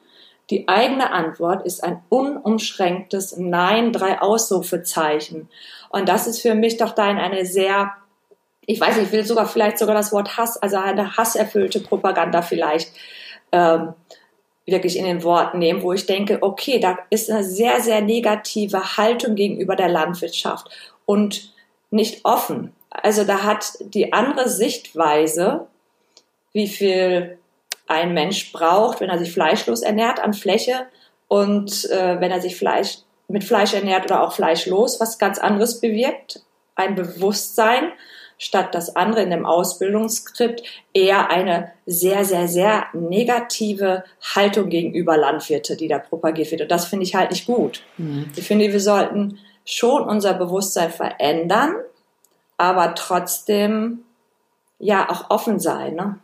Die 0.50 0.68
eigene 0.68 1.12
Antwort 1.12 1.66
ist 1.66 1.84
ein 1.84 2.04
unumschränktes 2.10 3.38
Nein, 3.38 3.92
drei 3.92 4.22
Ausrufezeichen. 4.22 5.50
Und 5.90 6.10
das 6.10 6.28
ist 6.28 6.42
für 6.42 6.54
mich 6.54 6.78
doch 6.78 6.92
dann 6.92 7.18
eine 7.18 7.46
sehr, 7.46 7.94
ich 8.66 8.80
weiß 8.80 8.98
nicht, 8.98 9.08
ich 9.08 9.12
will 9.12 9.26
sogar 9.26 9.48
vielleicht 9.48 9.80
sogar 9.80 9.96
das 9.96 10.12
Wort 10.12 10.38
Hass, 10.38 10.58
also 10.58 10.78
eine 10.78 11.18
hasserfüllte 11.18 11.80
Propaganda 11.80 12.42
vielleicht 12.42 12.92
ähm, 13.52 13.94
wirklich 14.66 14.98
in 14.98 15.06
den 15.06 15.24
Worten 15.24 15.60
nehmen, 15.60 15.82
wo 15.82 15.94
ich 15.94 16.06
denke, 16.06 16.40
okay, 16.42 16.80
da 16.80 16.98
ist 17.10 17.30
eine 17.30 17.44
sehr, 17.44 17.82
sehr 17.82 18.02
negative 18.02 18.98
Haltung 18.98 19.36
gegenüber 19.36 19.76
der 19.76 19.90
Landwirtschaft 19.90 20.70
und 21.06 21.54
nicht 21.92 22.26
offen. 22.26 22.74
Also 22.90 23.24
da 23.24 23.44
hat 23.44 23.74
die 23.80 24.14
andere 24.14 24.50
Sichtweise, 24.50 25.68
wie 26.56 26.68
viel 26.70 27.38
ein 27.86 28.14
Mensch 28.14 28.54
braucht, 28.54 29.02
wenn 29.02 29.10
er 29.10 29.20
sich 29.20 29.34
fleischlos 29.34 29.82
ernährt 29.82 30.20
an 30.20 30.34
Fläche 30.34 30.88
und 31.28 31.90
äh, 31.92 32.20
wenn 32.20 32.32
er 32.32 32.42
sich 32.42 32.56
Fleisch 32.56 33.00
mit 33.28 33.44
Fleisch 33.44 33.74
ernährt 33.74 34.06
oder 34.06 34.24
auch 34.24 34.34
fleischlos, 34.34 35.00
was 35.00 35.18
ganz 35.18 35.38
anderes 35.38 35.82
bewirkt, 35.82 36.42
ein 36.76 36.96
Bewusstsein 36.96 37.92
statt 38.38 38.74
das 38.74 38.96
andere 38.96 39.22
in 39.22 39.30
dem 39.30 39.46
Ausbildungsskript 39.46 40.64
eher 40.94 41.30
eine 41.30 41.72
sehr, 41.86 42.26
sehr, 42.26 42.48
sehr 42.48 42.86
negative 42.94 44.04
Haltung 44.36 44.70
gegenüber 44.70 45.18
Landwirte, 45.18 45.76
die 45.76 45.88
da 45.88 46.00
propagiert 46.00 46.52
wird. 46.52 46.62
Und 46.62 46.72
das 46.72 46.86
finde 46.86 47.06
ich 47.06 47.16
halt 47.16 47.32
nicht 47.32 47.46
gut. 47.46 47.84
Mhm. 47.98 48.32
Ich 48.36 48.46
finde, 48.46 48.72
wir 48.72 48.80
sollten 48.80 49.40
schon 49.66 50.04
unser 50.04 50.34
Bewusstsein 50.34 50.92
verändern, 50.92 51.76
aber 52.58 52.96
trotzdem 52.96 54.04
ja 54.80 55.10
auch 55.10 55.30
offen 55.30 55.60
sein. 55.60 55.96
Ne? 55.96 56.20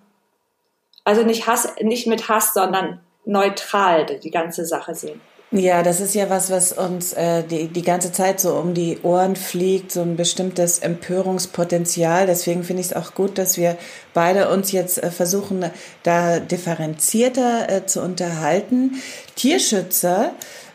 Also 1.04 1.24
nicht 1.24 1.48
Hass, 1.48 1.68
nicht 1.82 2.08
mit 2.08 2.30
Hass, 2.30 2.54
sondern 2.54 3.00
neutral 3.26 4.06
die 4.06 4.32
ganze 4.32 4.66
Sache 4.66 4.96
sehen. 4.96 5.22
Ja, 5.54 5.84
das 5.84 6.00
ist 6.00 6.16
ja 6.16 6.30
was, 6.30 6.50
was 6.50 6.72
uns 6.72 7.12
äh, 7.12 7.44
die, 7.44 7.68
die 7.68 7.82
ganze 7.82 8.14
Zeit 8.14 8.40
so 8.40 8.54
um 8.54 8.74
die 8.74 9.00
Ohren 9.04 9.36
fliegt, 9.36 9.92
so 9.92 10.02
ein 10.02 10.16
bestimmtes 10.16 10.80
Empörungspotenzial. 10.80 12.26
Deswegen 12.26 12.64
finde 12.64 12.80
ich 12.80 12.88
es 12.88 12.96
auch 12.96 13.16
gut, 13.16 13.38
dass 13.38 13.58
wir 13.58 13.78
beide 14.14 14.48
uns 14.48 14.72
jetzt 14.72 15.04
äh, 15.04 15.12
versuchen, 15.12 15.70
da 16.04 16.40
differenzierter 16.40 17.70
äh, 17.70 17.86
zu 17.86 18.02
unterhalten. 18.02 19.02
Tierschützer 19.36 20.32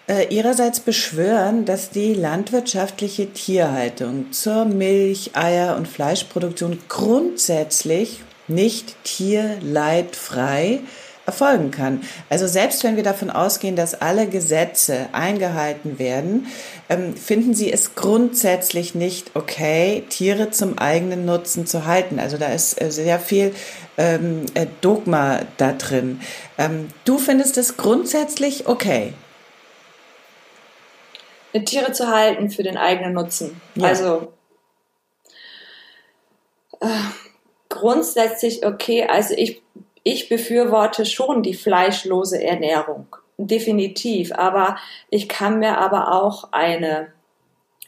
äh, 0.09 0.27
ihrerseits 0.29 0.81
beschwören, 0.81 1.65
dass 1.65 1.89
die 1.89 2.13
landwirtschaftliche 2.13 3.33
Tierhaltung 3.33 4.31
zur 4.33 4.67
Milch, 4.67 5.31
Eier 5.33 5.77
und 5.77 5.89
Fleischproduktion 5.89 6.81
grundsätzlich 6.87 8.21
nicht 8.49 9.03
tierleidfrei 9.05 10.81
erfolgen 11.27 11.73
kann. 11.73 12.03
Also 12.31 12.47
selbst 12.47 12.85
wenn 12.85 12.97
wir 12.97 13.03
davon 13.03 13.31
ausgehen, 13.31 13.75
dass 13.75 14.01
alle 14.01 14.29
Gesetze 14.29 15.09
eingehalten 15.13 15.99
werden, 15.99 16.47
ähm, 16.89 17.17
finden 17.17 17.53
Sie 17.53 17.73
es 17.73 17.97
grundsätzlich 17.97 18.95
nicht 18.95 19.33
okay, 19.35 20.05
Tiere 20.09 20.51
zum 20.51 20.79
eigenen 20.79 21.25
Nutzen 21.25 21.67
zu 21.67 21.85
halten. 21.85 22.21
Also 22.21 22.39
da 22.39 22.47
ist 22.47 22.81
äh, 22.81 22.93
sehr 22.93 23.19
viel 23.19 23.53
ähm, 23.99 24.47
äh, 24.55 24.67
Dogma 24.81 25.41
da 25.57 25.73
drin. 25.73 26.21
Ähm, 26.59 26.89
du 27.05 27.19
findest 27.19 27.59
es 27.59 27.77
grundsätzlich 27.77 28.69
okay? 28.69 29.13
Tiere 31.65 31.93
zu 31.93 32.09
halten 32.09 32.51
für 32.51 32.63
den 32.63 32.77
eigenen 32.77 33.15
Nutzen. 33.15 33.61
Ja. 33.75 33.89
Also 33.89 34.33
äh, 36.81 36.87
grundsätzlich 37.79 38.67
okay. 38.67 39.07
Also 39.09 39.35
ich 39.37 39.63
ich 40.07 40.29
befürworte 40.29 41.05
schon 41.05 41.43
die 41.43 41.55
fleischlose 41.55 42.41
Ernährung. 42.41 43.17
Definitiv. 43.39 44.33
Aber 44.33 44.77
ich 45.11 45.29
kann 45.29 45.59
mir 45.59 45.79
aber 45.79 46.13
auch 46.13 46.53
eine 46.53 47.09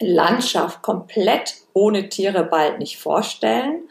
Landschaft 0.01 0.83
komplett 0.83 1.55
ohne 1.75 2.09
Tiere 2.09 2.43
bald 2.43 2.81
nicht 2.81 2.99
vorstellen. 2.99 3.83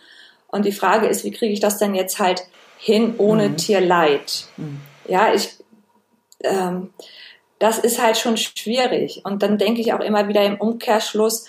Und 0.47 0.65
die 0.65 0.73
Frage 0.73 1.07
ist, 1.07 1.23
wie 1.23 1.31
kriege 1.31 1.53
ich 1.53 1.61
das 1.61 1.77
denn 1.77 1.95
jetzt 1.95 2.19
halt 2.19 2.43
hin 2.77 3.15
ohne 3.17 3.47
mhm. 3.47 3.55
Tierleid? 3.55 4.47
Mhm. 4.57 4.81
Ja, 5.07 5.33
ich, 5.33 5.55
ähm, 6.43 6.93
das 7.59 7.79
ist 7.79 8.03
halt 8.03 8.17
schon 8.17 8.35
schwierig. 8.35 9.21
Und 9.23 9.41
dann 9.41 9.57
denke 9.57 9.79
ich 9.79 9.93
auch 9.93 10.01
immer 10.01 10.27
wieder 10.27 10.43
im 10.43 10.59
Umkehrschluss, 10.59 11.45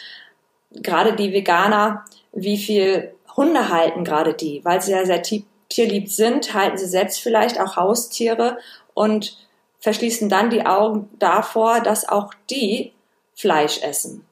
gerade 0.71 1.17
die 1.17 1.33
Veganer, 1.33 2.05
wie 2.33 2.57
viel 2.57 3.14
Hunde 3.38 3.68
halten 3.71 4.04
gerade 4.04 4.35
die, 4.35 4.61
weil 4.64 4.83
sie 4.83 4.92
ja 4.92 5.07
sehr 5.07 5.23
tierlieb 5.23 6.11
sind, 6.11 6.52
halten 6.54 6.76
sie 6.76 6.87
selbst 6.87 7.21
vielleicht 7.21 7.61
auch 7.61 7.76
Haustiere 7.76 8.59
und 8.95 9.38
verschließen 9.80 10.28
dann 10.28 10.50
die 10.50 10.66
Augen 10.66 11.09
davor, 11.18 11.80
dass 11.80 12.09
auch 12.09 12.35
die 12.50 12.92
Fleisch 13.35 13.80
essen. 13.83 14.26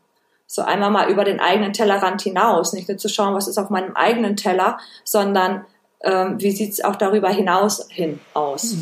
So 0.49 0.63
einmal 0.63 0.91
mal 0.91 1.09
über 1.09 1.25
den 1.25 1.39
eigenen 1.39 1.73
Tellerrand 1.73 2.23
hinaus, 2.23 2.73
nicht 2.73 2.89
nur 2.89 2.99
zu 2.99 3.09
schauen, 3.09 3.35
was 3.35 3.49
ist 3.49 3.59
auf 3.59 3.71
meinem 3.71 3.95
eigenen 3.95 4.37
Teller, 4.37 4.79
sondern 5.05 5.65
ähm, 6.03 6.41
wie 6.41 6.51
sieht 6.51 6.73
es 6.73 6.85
auch 6.85 6.97
darüber 6.97 7.31
hinaus 7.31 7.87
hin 7.89 8.21
aus. 8.35 8.75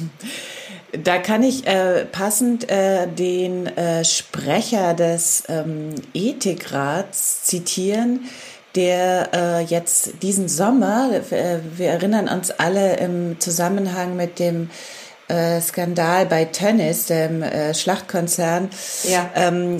Da 0.92 1.18
kann 1.18 1.42
ich 1.42 1.66
äh, 1.66 2.04
passend 2.04 2.70
äh, 2.70 3.08
den 3.08 3.66
äh, 3.66 4.04
Sprecher 4.04 4.94
des 4.94 5.44
ähm, 5.48 5.94
Ethikrats 6.12 7.44
zitieren, 7.44 8.28
der 8.74 9.30
äh, 9.32 9.60
jetzt 9.62 10.22
diesen 10.22 10.48
Sommer, 10.48 11.10
äh, 11.30 11.58
wir 11.76 11.88
erinnern 11.88 12.28
uns 12.28 12.50
alle 12.50 12.96
im 12.96 13.38
Zusammenhang 13.40 14.16
mit 14.16 14.38
dem 14.38 14.70
äh, 15.28 15.60
Skandal 15.60 16.26
bei 16.26 16.44
Tönnies, 16.44 17.06
dem 17.06 17.42
äh, 17.42 17.74
Schlachtkonzern, 17.74 18.68
ja. 19.04 19.30
ähm, 19.34 19.78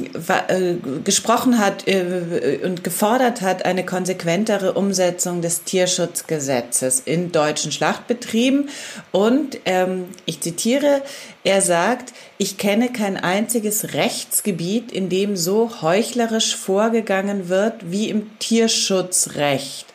äh, 0.49 0.75
gesprochen 1.05 1.59
hat 1.59 1.87
äh, 1.87 2.61
und 2.65 2.83
gefordert 2.83 3.43
hat, 3.43 3.65
eine 3.65 3.85
konsequentere 3.85 4.73
Umsetzung 4.73 5.43
des 5.43 5.65
Tierschutzgesetzes 5.65 7.03
in 7.05 7.31
deutschen 7.33 7.73
Schlachtbetrieben. 7.73 8.71
Und 9.13 9.59
ähm, 9.67 10.07
ich 10.25 10.41
zitiere, 10.41 11.03
er 11.45 11.61
sagt, 11.61 12.15
ich 12.39 12.57
kenne 12.57 12.91
kein 12.91 13.19
einziges 13.19 13.93
Rechtsgebiet, 13.93 14.91
in 14.91 15.11
dem 15.11 15.37
so 15.37 15.83
heuchlerisch 15.83 16.57
vorgegangen 16.57 17.51
wird 17.51 17.91
wie 17.91 18.09
im 18.09 18.39
Tierschutzrecht. 18.39 19.87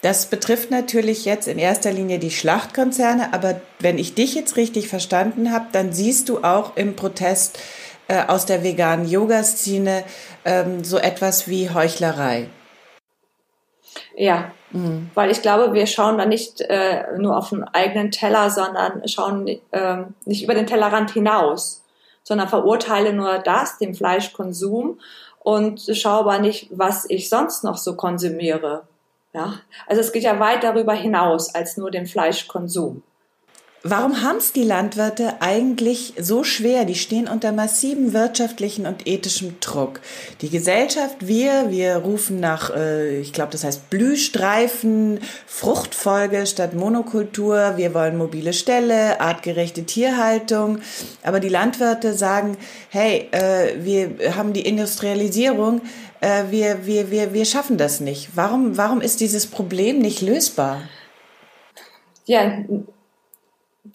Das 0.00 0.26
betrifft 0.26 0.70
natürlich 0.70 1.26
jetzt 1.26 1.48
in 1.48 1.58
erster 1.58 1.92
Linie 1.92 2.18
die 2.18 2.30
Schlachtkonzerne, 2.30 3.34
aber 3.34 3.60
wenn 3.78 3.98
ich 3.98 4.14
dich 4.14 4.34
jetzt 4.34 4.56
richtig 4.56 4.88
verstanden 4.88 5.52
habe, 5.52 5.66
dann 5.72 5.92
siehst 5.92 6.30
du 6.30 6.42
auch 6.42 6.76
im 6.76 6.96
Protest 6.96 7.58
äh, 8.08 8.24
aus 8.26 8.46
der 8.46 8.64
veganen 8.64 9.06
Yoga-Szene 9.06 10.02
ähm, 10.46 10.82
so 10.82 10.96
etwas 10.96 11.46
wie 11.46 11.68
Heuchlerei. 11.68 12.48
Ja, 14.16 14.52
mhm. 14.70 15.10
weil 15.14 15.30
ich 15.30 15.42
glaube, 15.42 15.72
wir 15.72 15.86
schauen 15.86 16.18
da 16.18 16.26
nicht 16.26 16.60
äh, 16.60 17.04
nur 17.18 17.36
auf 17.36 17.50
den 17.50 17.64
eigenen 17.64 18.10
Teller, 18.10 18.50
sondern 18.50 19.06
schauen 19.08 19.48
äh, 19.70 19.96
nicht 20.24 20.44
über 20.44 20.54
den 20.54 20.66
Tellerrand 20.66 21.10
hinaus, 21.10 21.82
sondern 22.22 22.48
verurteilen 22.48 23.16
nur 23.16 23.38
das, 23.38 23.78
den 23.78 23.94
Fleischkonsum 23.94 24.98
und 25.40 25.80
schaue 25.92 26.20
aber 26.20 26.38
nicht, 26.38 26.68
was 26.72 27.08
ich 27.08 27.28
sonst 27.28 27.62
noch 27.62 27.76
so 27.76 27.94
konsumiere. 27.94 28.82
Ja, 29.32 29.60
also 29.86 30.00
es 30.00 30.12
geht 30.12 30.22
ja 30.22 30.40
weit 30.40 30.64
darüber 30.64 30.94
hinaus 30.94 31.54
als 31.54 31.76
nur 31.76 31.90
den 31.90 32.06
Fleischkonsum. 32.06 33.02
Warum 33.88 34.20
haben 34.20 34.38
es 34.38 34.52
die 34.52 34.64
Landwirte 34.64 35.34
eigentlich 35.38 36.14
so 36.18 36.42
schwer? 36.42 36.84
Die 36.84 36.96
stehen 36.96 37.28
unter 37.28 37.52
massivem 37.52 38.12
wirtschaftlichen 38.12 38.84
und 38.84 39.06
ethischem 39.06 39.60
Druck. 39.60 40.00
Die 40.40 40.48
Gesellschaft, 40.48 41.28
wir, 41.28 41.70
wir 41.70 41.98
rufen 41.98 42.40
nach, 42.40 42.74
äh, 42.74 43.20
ich 43.20 43.32
glaube, 43.32 43.52
das 43.52 43.62
heißt 43.62 43.88
Blühstreifen, 43.88 45.20
Fruchtfolge 45.46 46.46
statt 46.46 46.74
Monokultur. 46.74 47.74
Wir 47.76 47.94
wollen 47.94 48.16
mobile 48.16 48.54
Ställe, 48.54 49.20
artgerechte 49.20 49.84
Tierhaltung. 49.84 50.80
Aber 51.22 51.38
die 51.38 51.48
Landwirte 51.48 52.14
sagen, 52.14 52.56
hey, 52.90 53.28
äh, 53.30 53.84
wir 53.84 54.36
haben 54.36 54.52
die 54.52 54.66
Industrialisierung, 54.66 55.80
äh, 56.20 56.42
wir, 56.50 56.86
wir, 56.86 57.12
wir, 57.12 57.32
wir 57.32 57.44
schaffen 57.44 57.78
das 57.78 58.00
nicht. 58.00 58.30
Warum, 58.34 58.76
warum 58.76 59.00
ist 59.00 59.20
dieses 59.20 59.46
Problem 59.46 60.00
nicht 60.00 60.22
lösbar? 60.22 60.82
Ja, 62.24 62.64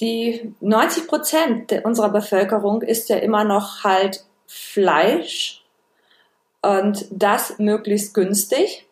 die 0.02 0.54
90 0.60 1.08
Prozent 1.08 1.72
unserer 1.84 2.10
Bevölkerung 2.10 2.82
isst 2.82 3.10
ja 3.10 3.18
immer 3.18 3.44
noch 3.44 3.84
halt 3.84 4.26
Fleisch 4.48 5.64
und 6.62 7.06
das 7.12 7.58
möglichst 7.60 8.14
günstig. 8.14 8.88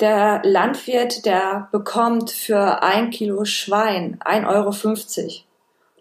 Der 0.00 0.40
Landwirt, 0.44 1.26
der 1.26 1.68
bekommt 1.72 2.30
für 2.30 2.82
ein 2.82 3.10
Kilo 3.10 3.44
Schwein 3.44 4.18
1,50 4.24 4.48
Euro. 4.48 5.32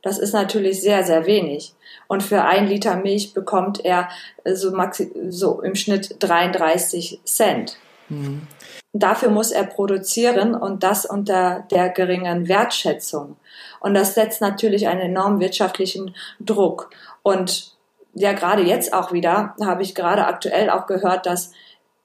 Das 0.02 0.18
ist 0.18 0.34
natürlich 0.34 0.82
sehr, 0.82 1.04
sehr 1.04 1.26
wenig. 1.26 1.74
Und 2.08 2.24
für 2.24 2.44
ein 2.44 2.68
Liter 2.68 2.96
Milch 2.96 3.34
bekommt 3.34 3.84
er 3.84 4.10
so, 4.46 4.72
maxi 4.72 5.12
so 5.30 5.62
im 5.62 5.76
Schnitt 5.76 6.16
33 6.20 7.20
Cent. 7.26 7.78
Mhm. 8.08 8.48
Dafür 8.94 9.30
muss 9.30 9.52
er 9.52 9.66
produzieren 9.66 10.56
und 10.56 10.84
das 10.84 11.06
unter 11.06 11.68
der 11.70 11.90
geringen 11.90 12.48
Wertschätzung. 12.48 13.36
Und 13.80 13.94
das 13.94 14.16
setzt 14.16 14.42
natürlich 14.42 14.88
einen 14.88 15.02
enormen 15.02 15.40
wirtschaftlichen 15.40 16.16
Druck. 16.40 16.90
Und 17.24 17.74
ja, 18.14 18.34
gerade 18.34 18.64
jetzt 18.64 18.94
auch 18.94 19.12
wieder, 19.12 19.56
habe 19.62 19.84
ich 19.84 19.96
gerade 19.96 20.26
aktuell 20.26 20.70
auch 20.70 20.88
gehört, 20.88 21.26
dass 21.26 21.52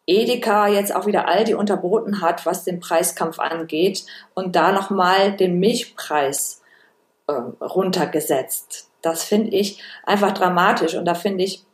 Edeka 0.07 0.69
jetzt 0.69 0.95
auch 0.95 1.07
wieder 1.07 1.27
Aldi 1.29 1.55
unterboten 1.55 2.21
hat, 2.21 2.45
was 2.45 2.65
den 2.65 2.81
Preiskampf 2.81 3.39
angeht 3.39 4.05
und 4.35 4.55
da 4.55 4.73
nochmal 4.73 5.33
den 5.33 5.59
Milchpreis 5.59 6.63
äh, 7.27 7.33
runtergesetzt. 7.33 8.91
Das 9.01 9.25
finde 9.25 9.57
ich 9.57 9.83
einfach 10.05 10.33
dramatisch 10.33 10.95
und 10.95 11.07
da 11.07 11.15
finde 11.15 11.45
ich, 11.45 11.65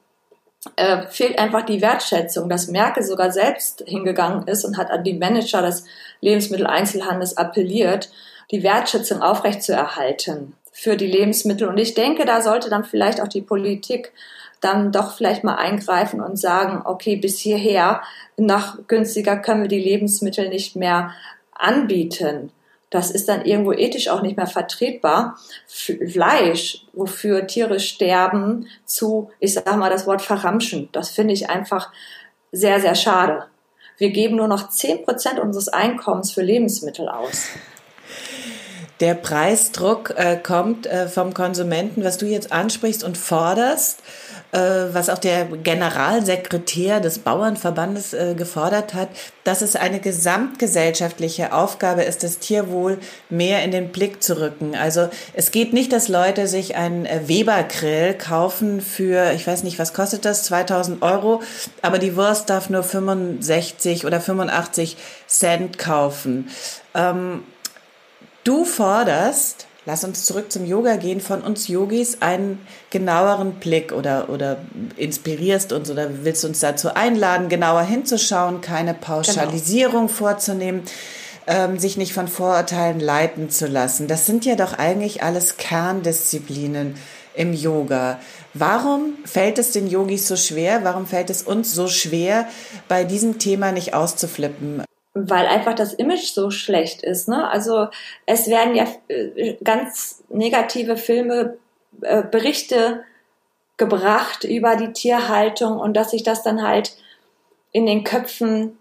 äh, 0.77 1.07
fehlt 1.09 1.39
einfach 1.39 1.65
die 1.65 1.81
Wertschätzung, 1.81 2.49
dass 2.49 2.69
Merkel 2.69 3.03
sogar 3.03 3.33
selbst 3.33 3.83
hingegangen 3.87 4.47
ist 4.47 4.65
und 4.65 4.77
hat 4.77 4.91
an 4.91 5.03
die 5.03 5.15
Manager 5.15 5.63
des 5.63 5.85
Lebensmitteleinzelhandels 6.21 7.37
appelliert, 7.37 8.11
die 8.51 8.63
Wertschätzung 8.63 9.23
aufrechtzuerhalten 9.23 10.55
für 10.73 10.97
die 10.97 11.07
Lebensmittel. 11.07 11.69
Und 11.69 11.79
ich 11.79 11.95
denke, 11.95 12.25
da 12.25 12.41
sollte 12.41 12.71
dann 12.71 12.85
vielleicht 12.85 13.21
auch 13.21 13.29
die 13.29 13.43
Politik 13.43 14.13
dann 14.61 14.93
doch 14.93 15.17
vielleicht 15.17 15.43
mal 15.43 15.57
eingreifen 15.57 16.21
und 16.21 16.39
sagen, 16.39 16.83
okay, 16.85 17.17
bis 17.17 17.39
hierher, 17.39 18.03
noch 18.37 18.87
günstiger 18.87 19.37
können 19.37 19.63
wir 19.63 19.69
die 19.69 19.81
Lebensmittel 19.81 20.49
nicht 20.49 20.77
mehr 20.77 21.13
anbieten. 21.53 22.53
Das 22.91 23.11
ist 23.11 23.29
dann 23.29 23.45
irgendwo 23.45 23.73
ethisch 23.73 24.09
auch 24.09 24.21
nicht 24.21 24.37
mehr 24.37 24.49
vertretbar. 24.49 25.39
Fleisch, 25.67 26.85
wofür 26.93 27.47
Tiere 27.47 27.79
sterben, 27.79 28.67
zu, 28.85 29.31
ich 29.39 29.55
sag 29.55 29.77
mal 29.77 29.91
das 29.91 30.07
Wort 30.07 30.23
verramschen, 30.23 30.89
das 30.93 31.11
finde 31.11 31.33
ich 31.33 31.49
einfach 31.49 31.93
sehr, 32.53 32.81
sehr 32.81 32.97
schade. 32.97 33.47
Wir 33.97 34.11
geben 34.11 34.37
nur 34.37 34.49
noch 34.49 34.71
zehn 34.71 35.05
Prozent 35.05 35.39
unseres 35.39 35.69
Einkommens 35.69 36.33
für 36.33 36.43
Lebensmittel 36.43 37.09
aus. 37.09 37.51
Der 39.01 39.15
Preisdruck 39.15 40.15
äh, 40.17 40.37
kommt 40.37 40.87
äh, 40.87 41.09
vom 41.09 41.33
Konsumenten, 41.33 42.05
was 42.05 42.19
du 42.19 42.27
jetzt 42.27 42.53
ansprichst 42.53 43.03
und 43.03 43.17
forderst, 43.17 44.01
äh, 44.53 44.59
was 44.93 45.09
auch 45.09 45.19
der 45.19 45.47
Generalsekretär 45.47 47.01
des 47.01 47.21
Bauernverbandes 47.21 48.13
äh, 48.13 48.35
gefordert 48.35 48.93
hat, 48.93 49.09
dass 49.45 49.63
es 49.63 49.75
eine 49.75 50.01
gesamtgesellschaftliche 50.01 51.55
Aufgabe 51.55 52.03
ist, 52.03 52.23
das 52.25 52.41
Tierwohl 52.41 52.99
mehr 53.31 53.65
in 53.65 53.71
den 53.71 53.89
Blick 53.91 54.23
zu 54.23 54.39
rücken. 54.39 54.75
Also 54.75 55.09
es 55.33 55.51
geht 55.51 55.73
nicht, 55.73 55.93
dass 55.93 56.09
Leute 56.09 56.47
sich 56.47 56.77
einen 56.77 57.07
äh, 57.07 57.23
Weber-Grill 57.27 58.15
kaufen 58.15 58.83
für, 58.83 59.33
ich 59.33 59.47
weiß 59.47 59.63
nicht, 59.63 59.79
was 59.79 59.95
kostet 59.95 60.27
das, 60.27 60.43
2000 60.45 61.01
Euro, 61.01 61.41
aber 61.81 61.99
die 61.99 62.17
Wurst 62.17 62.51
darf 62.51 62.69
nur 62.69 62.83
65 62.83 64.05
oder 64.05 64.21
85 64.21 64.99
Cent 65.27 65.79
kaufen. 65.79 66.51
Ähm, 66.95 67.45
Du 68.45 68.65
forderst, 68.65 69.67
lass 69.85 70.03
uns 70.03 70.25
zurück 70.25 70.51
zum 70.51 70.65
Yoga 70.65 70.97
gehen, 70.97 71.21
von 71.21 71.43
uns 71.43 71.69
Yogis 71.69 72.19
einen 72.21 72.59
genaueren 72.89 73.55
Blick 73.55 73.93
oder, 73.93 74.31
oder 74.31 74.59
inspirierst 74.97 75.73
uns 75.73 75.91
oder 75.91 76.25
willst 76.25 76.45
uns 76.45 76.61
dazu 76.61 76.95
einladen, 76.95 77.51
genauer 77.51 77.83
hinzuschauen, 77.83 78.63
keine 78.63 78.95
Pauschalisierung 78.95 80.07
genau. 80.07 80.19
vorzunehmen, 80.19 80.83
ähm, 81.47 81.79
sich 81.79 81.99
nicht 81.99 82.15
von 82.15 82.29
Vorurteilen 82.29 82.99
leiten 82.99 83.51
zu 83.51 83.67
lassen. 83.67 84.09
Das 84.09 84.25
sind 84.25 84.47
ja 84.47 84.55
doch 84.55 84.73
eigentlich 84.73 85.23
alles 85.23 85.59
Kerndisziplinen 85.59 86.95
im 87.35 87.53
Yoga. 87.53 88.21
Warum 88.55 89.15
fällt 89.25 89.59
es 89.59 89.73
den 89.73 89.87
Yogis 89.87 90.27
so 90.27 90.37
schwer? 90.37 90.81
Warum 90.83 91.07
fällt 91.07 91.31
es 91.31 91.43
uns 91.43 91.75
so 91.75 91.89
schwer, 91.89 92.49
bei 92.89 93.05
diesem 93.05 93.39
Thema 93.39 93.71
nicht 93.73 93.95
auszuflippen? 93.95 94.83
Weil 95.29 95.47
einfach 95.47 95.75
das 95.75 95.93
Image 95.93 96.33
so 96.33 96.51
schlecht 96.51 97.03
ist. 97.03 97.29
Ne? 97.29 97.49
Also 97.49 97.89
es 98.27 98.49
werden 98.49 98.75
ja 98.75 98.87
äh, 99.09 99.57
ganz 99.63 100.23
negative 100.29 100.97
Filme, 100.97 101.59
äh, 102.03 102.23
Berichte 102.23 103.05
gebracht 103.77 104.45
über 104.45 104.77
die 104.77 104.93
Tierhaltung 104.93 105.79
und 105.79 105.95
dass 105.97 106.13
sich 106.13 106.23
das 106.23 106.43
dann 106.43 106.63
halt 106.63 106.97
in 107.73 107.87
den 107.87 108.05
Köpfen 108.05 108.79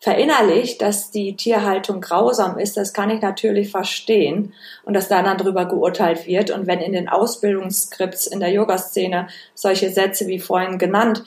verinnerlicht, 0.00 0.80
dass 0.80 1.10
die 1.10 1.36
Tierhaltung 1.36 2.00
grausam 2.00 2.58
ist, 2.58 2.78
das 2.78 2.94
kann 2.94 3.10
ich 3.10 3.20
natürlich 3.20 3.70
verstehen 3.70 4.54
und 4.84 4.94
dass 4.94 5.08
da 5.08 5.22
dann 5.22 5.36
drüber 5.36 5.66
geurteilt 5.66 6.26
wird. 6.26 6.50
Und 6.50 6.66
wenn 6.66 6.80
in 6.80 6.92
den 6.92 7.08
Ausbildungsskripts 7.08 8.26
in 8.26 8.40
der 8.40 8.50
Yoga-Szene 8.50 9.28
solche 9.54 9.90
Sätze 9.90 10.26
wie 10.26 10.38
vorhin 10.38 10.78
genannt 10.78 11.22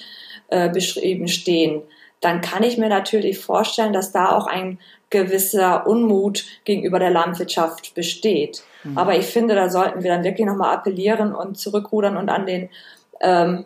äh, 0.47 0.69
beschrieben 0.69 1.27
stehen, 1.27 1.83
dann 2.23 2.41
kann 2.41 2.63
ich 2.63 2.77
mir 2.77 2.89
natürlich 2.89 3.39
vorstellen, 3.39 3.93
dass 3.93 4.11
da 4.11 4.35
auch 4.35 4.47
ein 4.47 4.79
gewisser 5.09 5.85
Unmut 5.85 6.45
gegenüber 6.65 6.99
der 6.99 7.11
Landwirtschaft 7.11 7.93
besteht. 7.93 8.63
Mhm. 8.83 8.97
Aber 8.97 9.15
ich 9.15 9.25
finde, 9.25 9.55
da 9.55 9.69
sollten 9.69 10.03
wir 10.03 10.11
dann 10.11 10.23
wirklich 10.23 10.47
nochmal 10.47 10.73
appellieren 10.73 11.35
und 11.35 11.57
zurückrudern 11.57 12.17
und 12.17 12.29
an 12.29 12.45
den 12.45 12.69
ähm, 13.21 13.65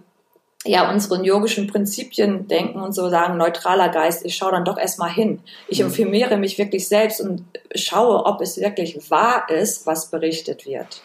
ja, 0.66 0.90
unseren 0.92 1.24
yogischen 1.24 1.68
Prinzipien 1.68 2.48
denken 2.48 2.82
und 2.82 2.94
so 2.94 3.10
sagen, 3.10 3.38
neutraler 3.38 3.90
Geist, 3.90 4.26
ich 4.26 4.36
schaue 4.36 4.52
dann 4.52 4.66
doch 4.66 4.78
erstmal 4.78 5.12
hin. 5.12 5.40
Ich 5.68 5.80
mhm. 5.80 5.86
informiere 5.86 6.38
mich 6.38 6.58
wirklich 6.58 6.88
selbst 6.88 7.22
und 7.22 7.44
schaue, 7.76 8.26
ob 8.26 8.42
es 8.42 8.58
wirklich 8.58 9.10
wahr 9.10 9.50
ist, 9.50 9.86
was 9.86 10.10
berichtet 10.10 10.66
wird. 10.66 11.02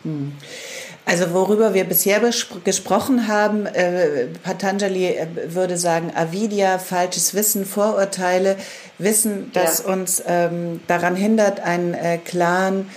Also 1.05 1.33
worüber 1.33 1.75
wir 1.75 1.85
bisher 1.85 2.21
gesprochen 2.65 3.27
haben, 3.27 3.67
äh, 3.67 4.27
Patanjali 4.43 5.07
äh, 5.07 5.27
würde 5.47 5.77
sagen, 5.77 6.13
Avidya, 6.15 6.79
falsches 6.79 7.35
Wissen, 7.35 7.67
Vorurteile, 7.67 8.57
Wissen, 8.99 9.51
das 9.53 9.81
ja. 9.81 9.93
uns 9.93 10.23
ähm, 10.27 10.81
daran 10.87 11.17
hindert, 11.17 11.61
einen 11.61 11.95
äh, 11.95 12.19
klaren 12.19 12.89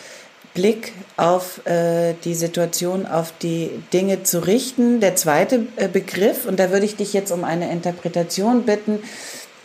Blick 0.53 0.93
auf 1.17 1.65
äh, 1.65 2.13
die 2.23 2.35
Situation, 2.35 3.05
auf 3.07 3.33
die 3.41 3.71
Dinge 3.91 4.23
zu 4.23 4.45
richten. 4.45 4.99
Der 4.99 5.15
zweite 5.15 5.67
äh, 5.75 5.87
Begriff, 5.87 6.45
und 6.45 6.59
da 6.59 6.71
würde 6.71 6.85
ich 6.85 6.95
dich 6.95 7.11
jetzt 7.11 7.31
um 7.31 7.43
eine 7.43 7.71
Interpretation 7.71 8.63
bitten, 8.63 8.99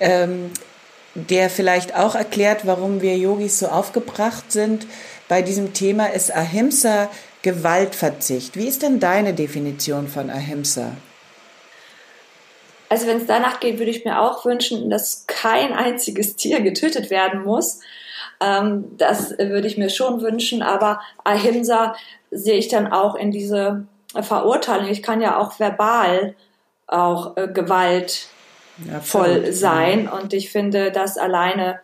ähm, 0.00 0.50
der 1.14 1.50
vielleicht 1.50 1.94
auch 1.94 2.14
erklärt, 2.14 2.66
warum 2.66 3.02
wir 3.02 3.16
Yogis 3.16 3.58
so 3.58 3.68
aufgebracht 3.68 4.50
sind 4.50 4.86
bei 5.28 5.42
diesem 5.42 5.74
Thema, 5.74 6.06
ist 6.06 6.34
Ahimsa, 6.34 7.08
Gewaltverzicht. 7.42 8.56
Wie 8.56 8.66
ist 8.66 8.82
denn 8.82 9.00
deine 9.00 9.34
Definition 9.34 10.08
von 10.08 10.30
Ahimsa? 10.30 10.92
Also 12.88 13.06
wenn 13.06 13.18
es 13.18 13.26
danach 13.26 13.60
geht, 13.60 13.78
würde 13.78 13.90
ich 13.90 14.04
mir 14.04 14.20
auch 14.20 14.44
wünschen, 14.44 14.90
dass 14.90 15.24
kein 15.26 15.72
einziges 15.72 16.36
Tier 16.36 16.60
getötet 16.60 17.08
werden 17.08 17.44
muss. 17.44 17.80
Ähm, 18.40 18.96
das 18.96 19.38
würde 19.38 19.68
ich 19.68 19.78
mir 19.78 19.90
schon 19.90 20.20
wünschen, 20.22 20.62
aber 20.62 21.00
Ahimsa 21.24 21.94
sehe 22.30 22.58
ich 22.58 22.68
dann 22.68 22.92
auch 22.92 23.14
in 23.14 23.30
diese 23.30 23.86
Verurteilung. 24.20 24.88
Ich 24.88 25.02
kann 25.02 25.20
ja 25.20 25.38
auch 25.38 25.60
verbal 25.60 26.34
auch 26.86 27.36
äh, 27.36 27.46
gewaltvoll 27.46 28.24
ja, 29.44 29.52
sein 29.52 30.08
und 30.08 30.32
ich 30.32 30.50
finde, 30.50 30.90
dass 30.90 31.16
alleine 31.16 31.80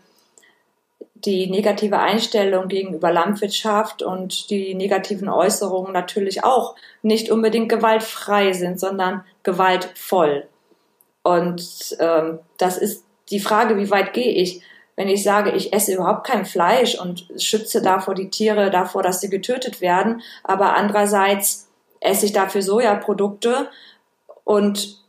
die 1.24 1.48
negative 1.48 1.98
Einstellung 1.98 2.68
gegenüber 2.68 3.12
Landwirtschaft 3.12 4.02
und 4.02 4.50
die 4.50 4.74
negativen 4.74 5.29
Äußerungen 5.29 5.92
natürlich 5.92 6.44
auch 6.44 6.76
nicht 7.02 7.31
unbedingt 7.31 7.68
gewaltfrei 7.68 8.52
sind, 8.52 8.79
sondern 8.79 9.24
gewaltvoll. 9.42 10.46
Und 11.22 11.96
ähm, 11.98 12.40
das 12.59 12.79
ist 12.79 13.05
die 13.31 13.40
Frage, 13.40 13.76
wie 13.76 13.90
weit 13.90 14.12
gehe 14.12 14.33
ich? 14.33 14.62
Wenn 14.94 15.09
ich 15.09 15.22
sage, 15.22 15.50
ich 15.50 15.72
esse 15.72 15.94
überhaupt 15.94 16.26
kein 16.26 16.46
Fleisch 16.46 16.98
und 16.98 17.29
schütze 17.37 17.83
davor 17.83 18.14
die 18.14 18.31
Tiere 18.31 18.70
davor, 18.70 19.02
dass 19.02 19.20
sie 19.20 19.29
getötet 19.29 19.81
werden, 19.81 20.22
aber 20.42 20.74
andererseits 20.74 21.68
esse 22.00 22.26
ich 22.26 22.33
dafür 22.33 22.62
Sojaprodukte 22.62 23.68
und 24.44 25.02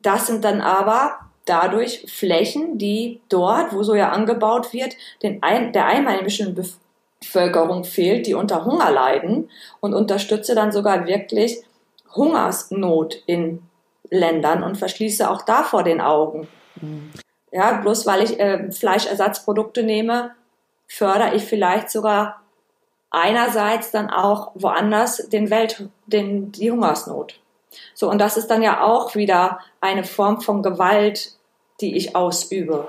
das 0.00 0.26
sind 0.26 0.44
dann 0.44 0.60
aber 0.60 1.31
dadurch 1.44 2.06
Flächen, 2.08 2.78
die 2.78 3.20
dort, 3.28 3.72
wo 3.74 3.82
Soja 3.82 4.10
angebaut 4.10 4.72
wird, 4.72 4.94
den 5.22 5.42
ein, 5.42 5.72
der 5.72 5.86
einheimischen 5.86 6.54
Bevölkerung 6.54 7.84
fehlt, 7.84 8.26
die 8.26 8.34
unter 8.34 8.64
Hunger 8.64 8.90
leiden 8.90 9.50
und 9.80 9.94
unterstütze 9.94 10.54
dann 10.54 10.72
sogar 10.72 11.06
wirklich 11.06 11.62
Hungersnot 12.14 13.22
in 13.26 13.62
Ländern 14.10 14.62
und 14.62 14.76
verschließe 14.76 15.28
auch 15.30 15.42
davor 15.42 15.82
den 15.82 16.00
Augen. 16.00 16.48
Mhm. 16.80 17.12
Ja, 17.50 17.72
bloß 17.80 18.06
weil 18.06 18.22
ich 18.22 18.38
äh, 18.40 18.70
Fleischersatzprodukte 18.70 19.82
nehme, 19.82 20.34
fördere 20.86 21.34
ich 21.34 21.44
vielleicht 21.44 21.90
sogar 21.90 22.42
einerseits 23.10 23.90
dann 23.90 24.10
auch 24.10 24.52
woanders 24.54 25.28
den 25.28 25.50
Welt, 25.50 25.88
den, 26.06 26.50
die 26.52 26.70
Hungersnot. 26.70 27.38
So, 27.94 28.10
und 28.10 28.18
das 28.18 28.36
ist 28.36 28.48
dann 28.48 28.62
ja 28.62 28.82
auch 28.82 29.14
wieder 29.14 29.58
eine 29.80 30.04
Form 30.04 30.40
von 30.40 30.62
Gewalt, 30.62 31.32
die 31.80 31.96
ich 31.96 32.14
ausübe. 32.16 32.88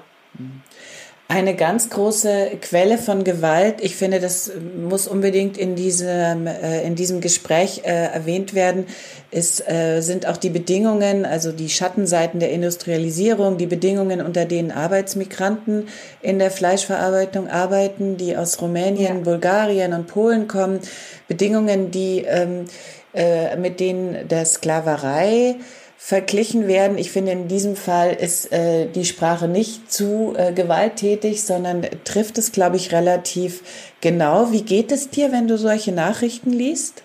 Eine 1.30 1.56
ganz 1.56 1.90
große 1.90 2.52
Quelle 2.62 2.98
von 2.98 3.24
Gewalt, 3.24 3.82
ich 3.82 3.96
finde, 3.96 4.20
das 4.20 4.52
muss 4.78 5.08
unbedingt 5.08 5.58
in 5.58 5.76
diesem, 5.76 6.46
äh, 6.46 6.86
in 6.86 6.96
diesem 6.96 7.22
Gespräch 7.22 7.82
äh, 7.86 7.90
erwähnt 7.90 8.54
werden, 8.54 8.86
ist, 9.32 9.68
äh, 9.68 10.02
sind 10.02 10.28
auch 10.28 10.38
die 10.38 10.52
Bedingungen, 10.52 11.26
also 11.26 11.52
die 11.52 11.70
Schattenseiten 11.70 12.40
der 12.40 12.52
Industrialisierung, 12.52 13.58
die 13.58 13.66
Bedingungen, 13.66 14.22
unter 14.22 14.46
denen 14.46 14.70
Arbeitsmigranten 14.70 15.88
in 16.22 16.38
der 16.38 16.52
Fleischverarbeitung 16.52 17.48
arbeiten, 17.48 18.18
die 18.18 18.38
aus 18.38 18.62
Rumänien, 18.62 19.20
ja. 19.20 19.24
Bulgarien 19.24 19.94
und 19.94 20.08
Polen 20.08 20.48
kommen, 20.48 20.82
Bedingungen, 21.28 21.90
die 21.90 22.26
ähm, 22.28 22.66
äh, 23.14 23.56
mit 23.58 23.80
denen 23.80 24.28
der 24.28 24.46
Sklaverei 24.46 25.56
verglichen 25.98 26.68
werden. 26.68 26.98
Ich 26.98 27.12
finde, 27.12 27.32
in 27.32 27.48
diesem 27.48 27.78
Fall 27.78 28.14
ist 28.14 28.52
äh, 28.52 28.88
die 28.88 29.06
Sprache 29.06 29.48
nicht 29.48 29.90
zu 29.90 30.34
äh, 30.36 30.52
gewalttätig, 30.52 31.44
sondern 31.44 31.88
trifft 32.04 32.38
es, 32.38 32.52
glaube 32.52 32.76
ich, 32.76 32.92
relativ 32.92 33.64
genau. 34.02 34.52
Wie 34.52 34.64
geht 34.64 34.92
es 34.92 35.10
dir, 35.10 35.32
wenn 35.32 35.48
du 35.48 35.58
solche 35.58 35.94
Nachrichten 35.94 36.52
liest? 36.52 37.04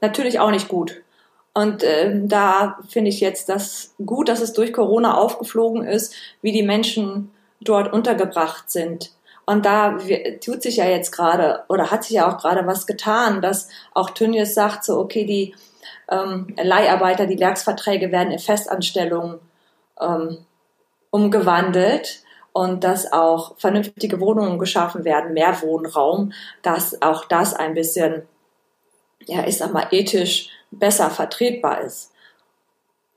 Natürlich 0.00 0.38
auch 0.38 0.52
nicht 0.52 0.68
gut. 0.68 1.02
Und 1.52 1.82
äh, 1.82 2.20
da 2.22 2.78
finde 2.88 3.10
ich 3.10 3.18
jetzt 3.18 3.48
das 3.48 3.92
gut, 4.04 4.28
dass 4.28 4.40
es 4.40 4.52
durch 4.52 4.72
Corona 4.72 5.16
aufgeflogen 5.16 5.84
ist, 5.84 6.14
wie 6.40 6.52
die 6.52 6.62
Menschen 6.62 7.32
dort 7.60 7.92
untergebracht 7.92 8.70
sind. 8.70 9.10
Und 9.48 9.64
da 9.64 9.96
tut 10.44 10.62
sich 10.62 10.76
ja 10.76 10.84
jetzt 10.84 11.10
gerade 11.10 11.64
oder 11.70 11.90
hat 11.90 12.04
sich 12.04 12.16
ja 12.16 12.28
auch 12.28 12.36
gerade 12.36 12.66
was 12.66 12.86
getan, 12.86 13.40
dass 13.40 13.70
auch 13.94 14.10
Tönnies 14.10 14.52
sagt, 14.52 14.84
so 14.84 14.98
okay, 14.98 15.24
die 15.24 15.54
ähm, 16.10 16.54
Leiharbeiter, 16.62 17.24
die 17.24 17.40
Werksverträge 17.40 18.12
werden 18.12 18.30
in 18.30 18.40
Festanstellungen 18.40 19.40
ähm, 19.98 20.44
umgewandelt 21.08 22.24
und 22.52 22.84
dass 22.84 23.10
auch 23.10 23.56
vernünftige 23.56 24.20
Wohnungen 24.20 24.58
geschaffen 24.58 25.06
werden, 25.06 25.32
mehr 25.32 25.62
Wohnraum, 25.62 26.34
dass 26.60 27.00
auch 27.00 27.24
das 27.24 27.54
ein 27.54 27.72
bisschen, 27.72 28.28
ja, 29.24 29.46
ich 29.46 29.56
sag 29.56 29.72
mal, 29.72 29.86
ethisch 29.92 30.50
besser 30.70 31.08
vertretbar 31.08 31.80
ist. 31.80 32.12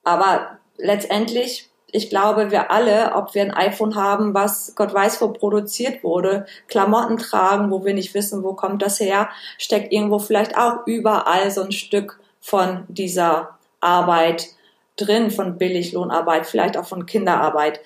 Aber 0.06 0.60
letztendlich 0.78 1.70
ich 1.92 2.10
glaube, 2.10 2.52
wir 2.52 2.72
alle, 2.72 3.14
ob 3.16 3.34
wir 3.34 3.42
ein 3.44 3.54
iPhone 3.54 3.96
haben, 3.96 4.34
was 4.34 4.74
Gott 4.76 4.94
weiß 4.94 5.22
wo 5.22 5.30
produziert 5.30 6.04
wurde, 6.04 6.46
Klamotten 6.68 7.18
tragen, 7.18 7.72
wo 7.72 7.84
wir 7.86 7.94
nicht 7.94 8.14
wissen, 8.14 8.44
wo 8.44 8.54
kommt 8.54 8.82
das 8.82 9.00
her, 9.00 9.30
steckt 9.58 9.92
irgendwo 9.92 10.20
vielleicht 10.20 10.58
auch 10.58 10.86
überall 10.86 11.52
so 11.52 11.62
ein 11.62 11.72
Stück 11.72 12.20
von 12.40 12.86
dieser 12.88 13.58
Arbeit 13.80 14.48
drin, 14.96 15.32
von 15.32 15.58
Billiglohnarbeit, 15.58 16.46
vielleicht 16.46 16.78
auch 16.78 16.86
von 16.86 17.06
Kinderarbeit. 17.06 17.82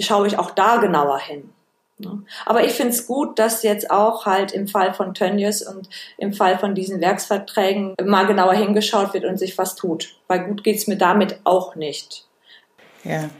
Schaue 0.00 0.26
ich 0.26 0.38
auch 0.38 0.50
da 0.50 0.76
genauer 0.76 1.18
hin. 1.18 1.50
Ne? 1.98 2.22
Aber 2.46 2.64
ich 2.64 2.72
finde 2.72 2.92
es 2.92 3.06
gut, 3.06 3.38
dass 3.38 3.62
jetzt 3.62 3.90
auch 3.90 4.24
halt 4.24 4.52
im 4.52 4.68
Fall 4.68 4.94
von 4.94 5.14
Tönnies 5.14 5.62
und 5.62 5.88
im 6.16 6.32
Fall 6.32 6.58
von 6.58 6.74
diesen 6.74 7.00
Werksverträgen 7.00 7.94
mal 8.04 8.26
genauer 8.26 8.54
hingeschaut 8.54 9.14
wird 9.14 9.24
und 9.24 9.36
sich 9.36 9.58
was 9.58 9.74
tut. 9.74 10.14
Weil 10.28 10.44
gut 10.44 10.62
geht's 10.62 10.86
mir 10.86 10.96
damit 10.96 11.40
auch 11.44 11.74
nicht. 11.74 12.27
Ja, 13.04 13.30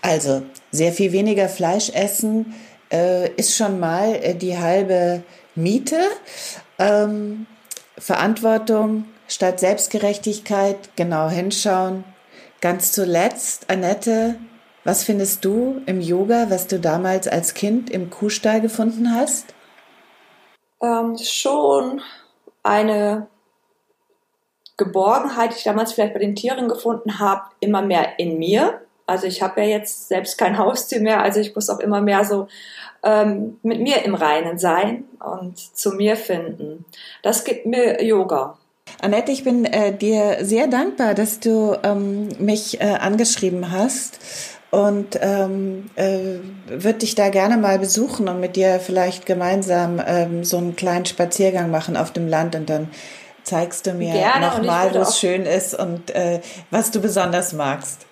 also 0.00 0.42
sehr 0.70 0.92
viel 0.92 1.12
weniger 1.12 1.48
Fleisch 1.48 1.90
essen 1.90 2.54
äh, 2.92 3.30
ist 3.34 3.56
schon 3.56 3.80
mal 3.80 4.14
äh, 4.16 4.34
die 4.34 4.58
halbe 4.58 5.22
Miete. 5.54 6.00
Ähm, 6.78 7.46
Verantwortung 7.98 9.06
statt 9.28 9.60
Selbstgerechtigkeit, 9.60 10.90
genau 10.96 11.28
hinschauen. 11.28 12.04
Ganz 12.60 12.92
zuletzt, 12.92 13.70
Annette, 13.70 14.36
was 14.84 15.04
findest 15.04 15.44
du 15.44 15.80
im 15.86 16.00
Yoga, 16.00 16.46
was 16.48 16.66
du 16.66 16.78
damals 16.78 17.28
als 17.28 17.54
Kind 17.54 17.90
im 17.90 18.10
Kuhstall 18.10 18.60
gefunden 18.60 19.14
hast? 19.14 19.54
Ähm, 20.82 21.16
schon 21.18 22.00
eine 22.62 23.28
Geborgenheit, 24.76 25.52
die 25.52 25.56
ich 25.58 25.64
damals 25.64 25.92
vielleicht 25.92 26.14
bei 26.14 26.20
den 26.20 26.34
Tieren 26.34 26.68
gefunden 26.68 27.18
habe, 27.18 27.42
immer 27.60 27.82
mehr 27.82 28.18
in 28.18 28.38
mir. 28.38 28.80
Also 29.06 29.26
ich 29.26 29.42
habe 29.42 29.60
ja 29.62 29.66
jetzt 29.66 30.08
selbst 30.08 30.38
kein 30.38 30.58
Haustier 30.58 31.00
mehr, 31.00 31.22
also 31.22 31.40
ich 31.40 31.54
muss 31.54 31.70
auch 31.70 31.80
immer 31.80 32.00
mehr 32.00 32.24
so 32.24 32.48
ähm, 33.04 33.58
mit 33.62 33.80
mir 33.80 34.04
im 34.04 34.14
Reinen 34.14 34.58
sein 34.58 35.04
und 35.20 35.58
zu 35.58 35.92
mir 35.92 36.16
finden. 36.16 36.84
Das 37.22 37.44
gibt 37.44 37.66
mir 37.66 38.02
Yoga. 38.02 38.58
Annette, 39.00 39.32
ich 39.32 39.44
bin 39.44 39.64
äh, 39.64 39.96
dir 39.96 40.38
sehr 40.42 40.66
dankbar, 40.66 41.14
dass 41.14 41.40
du 41.40 41.76
ähm, 41.82 42.28
mich 42.38 42.80
äh, 42.80 42.84
angeschrieben 42.84 43.72
hast 43.72 44.18
und 44.70 45.18
ähm, 45.20 45.90
äh, 45.96 46.38
würde 46.66 47.00
dich 47.00 47.14
da 47.14 47.28
gerne 47.28 47.56
mal 47.56 47.78
besuchen 47.78 48.28
und 48.28 48.40
mit 48.40 48.56
dir 48.56 48.80
vielleicht 48.80 49.26
gemeinsam 49.26 50.00
ähm, 50.04 50.44
so 50.44 50.56
einen 50.56 50.76
kleinen 50.76 51.04
Spaziergang 51.04 51.70
machen 51.70 51.96
auf 51.96 52.12
dem 52.12 52.28
Land 52.28 52.54
und 52.54 52.70
dann 52.70 52.88
zeigst 53.44 53.86
du 53.86 53.92
mir 53.92 54.14
nochmal, 54.40 54.94
wo 54.94 54.98
es 54.98 55.18
schön 55.18 55.46
ist 55.46 55.74
und 55.74 56.10
äh, 56.10 56.40
was 56.70 56.90
du 56.90 57.00
besonders 57.00 57.52
magst. 57.52 58.06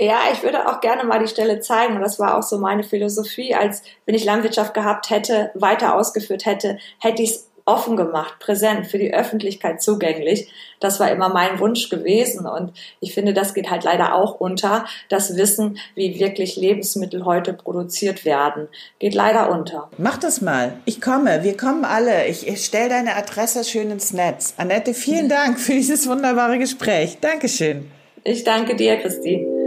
Ja, 0.00 0.20
ich 0.32 0.44
würde 0.44 0.68
auch 0.68 0.80
gerne 0.80 1.02
mal 1.02 1.18
die 1.18 1.26
Stelle 1.26 1.58
zeigen. 1.58 1.96
Und 1.96 2.02
das 2.02 2.20
war 2.20 2.38
auch 2.38 2.42
so 2.44 2.58
meine 2.58 2.84
Philosophie, 2.84 3.54
als 3.56 3.82
wenn 4.06 4.14
ich 4.14 4.24
Landwirtschaft 4.24 4.72
gehabt 4.72 5.10
hätte, 5.10 5.50
weiter 5.54 5.96
ausgeführt 5.96 6.46
hätte, 6.46 6.78
hätte 7.00 7.22
ich 7.22 7.30
es 7.30 7.47
offen 7.68 7.96
gemacht, 7.96 8.38
präsent, 8.40 8.86
für 8.86 8.98
die 8.98 9.12
Öffentlichkeit 9.12 9.82
zugänglich. 9.82 10.50
Das 10.80 10.98
war 10.98 11.10
immer 11.10 11.28
mein 11.28 11.60
Wunsch 11.60 11.90
gewesen. 11.90 12.46
Und 12.46 12.72
ich 13.00 13.14
finde, 13.14 13.34
das 13.34 13.54
geht 13.54 13.70
halt 13.70 13.84
leider 13.84 14.14
auch 14.14 14.40
unter. 14.40 14.86
Das 15.08 15.36
Wissen, 15.36 15.78
wie 15.94 16.18
wirklich 16.18 16.56
Lebensmittel 16.56 17.24
heute 17.24 17.52
produziert 17.52 18.24
werden, 18.24 18.68
geht 18.98 19.14
leider 19.14 19.50
unter. 19.50 19.90
Mach 19.98 20.16
das 20.16 20.40
mal. 20.40 20.78
Ich 20.86 21.00
komme. 21.00 21.44
Wir 21.44 21.56
kommen 21.56 21.84
alle. 21.84 22.26
Ich, 22.26 22.48
ich 22.48 22.64
stelle 22.64 22.88
deine 22.88 23.16
Adresse 23.16 23.64
schön 23.64 23.90
ins 23.90 24.12
Netz. 24.12 24.54
Annette, 24.56 24.94
vielen 24.94 25.28
Dank 25.28 25.60
für 25.60 25.72
dieses 25.72 26.08
wunderbare 26.08 26.58
Gespräch. 26.58 27.18
Dankeschön. 27.20 27.90
Ich 28.24 28.44
danke 28.44 28.76
dir, 28.76 28.96
Christine. 28.96 29.57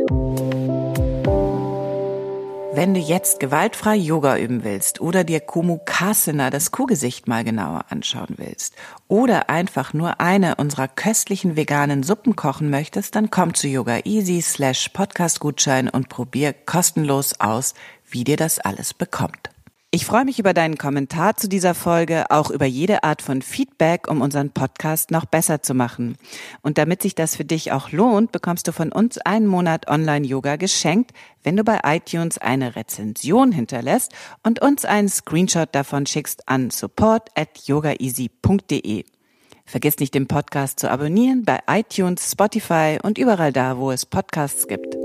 Wenn 2.73 2.93
du 2.93 3.01
jetzt 3.01 3.41
gewaltfrei 3.41 3.95
Yoga 3.97 4.37
üben 4.37 4.63
willst 4.63 5.01
oder 5.01 5.25
dir 5.25 5.41
Kumukasana, 5.41 6.49
das 6.49 6.71
Kuhgesicht 6.71 7.27
mal 7.27 7.43
genauer 7.43 7.83
anschauen 7.89 8.35
willst 8.37 8.75
oder 9.09 9.49
einfach 9.49 9.93
nur 9.93 10.21
eine 10.21 10.55
unserer 10.55 10.87
köstlichen 10.87 11.57
veganen 11.57 12.01
Suppen 12.01 12.37
kochen 12.37 12.69
möchtest, 12.69 13.15
dann 13.15 13.29
komm 13.29 13.55
zu 13.55 13.67
Yoga 13.67 13.99
Easy 14.05 14.41
slash 14.41 14.87
Podcast 14.89 15.41
Gutschein 15.41 15.89
und 15.89 16.07
probier 16.07 16.53
kostenlos 16.53 17.41
aus, 17.41 17.73
wie 18.09 18.23
dir 18.23 18.37
das 18.37 18.59
alles 18.59 18.93
bekommt. 18.93 19.50
Ich 19.93 20.05
freue 20.05 20.23
mich 20.23 20.39
über 20.39 20.53
deinen 20.53 20.77
Kommentar 20.77 21.35
zu 21.35 21.49
dieser 21.49 21.73
Folge, 21.73 22.31
auch 22.31 22.49
über 22.49 22.65
jede 22.65 23.03
Art 23.03 23.21
von 23.21 23.41
Feedback, 23.41 24.09
um 24.09 24.21
unseren 24.21 24.49
Podcast 24.49 25.11
noch 25.11 25.25
besser 25.25 25.61
zu 25.63 25.73
machen. 25.73 26.15
Und 26.61 26.77
damit 26.77 27.01
sich 27.01 27.13
das 27.13 27.35
für 27.35 27.43
dich 27.43 27.73
auch 27.73 27.91
lohnt, 27.91 28.31
bekommst 28.31 28.69
du 28.69 28.71
von 28.71 28.93
uns 28.93 29.17
einen 29.17 29.47
Monat 29.47 29.89
Online-Yoga 29.89 30.55
geschenkt, 30.55 31.11
wenn 31.43 31.57
du 31.57 31.65
bei 31.65 31.81
iTunes 31.83 32.37
eine 32.37 32.77
Rezension 32.77 33.51
hinterlässt 33.51 34.13
und 34.43 34.61
uns 34.61 34.85
einen 34.85 35.09
Screenshot 35.09 35.75
davon 35.75 36.05
schickst 36.05 36.47
an 36.47 36.69
support 36.69 37.27
at 37.35 37.57
yogaeasy.de. 37.65 39.03
Vergiss 39.65 39.99
nicht, 39.99 40.15
den 40.15 40.27
Podcast 40.27 40.79
zu 40.79 40.89
abonnieren 40.89 41.43
bei 41.43 41.59
iTunes, 41.67 42.31
Spotify 42.31 42.97
und 43.03 43.17
überall 43.17 43.51
da, 43.51 43.77
wo 43.77 43.91
es 43.91 44.05
Podcasts 44.05 44.69
gibt. 44.69 44.95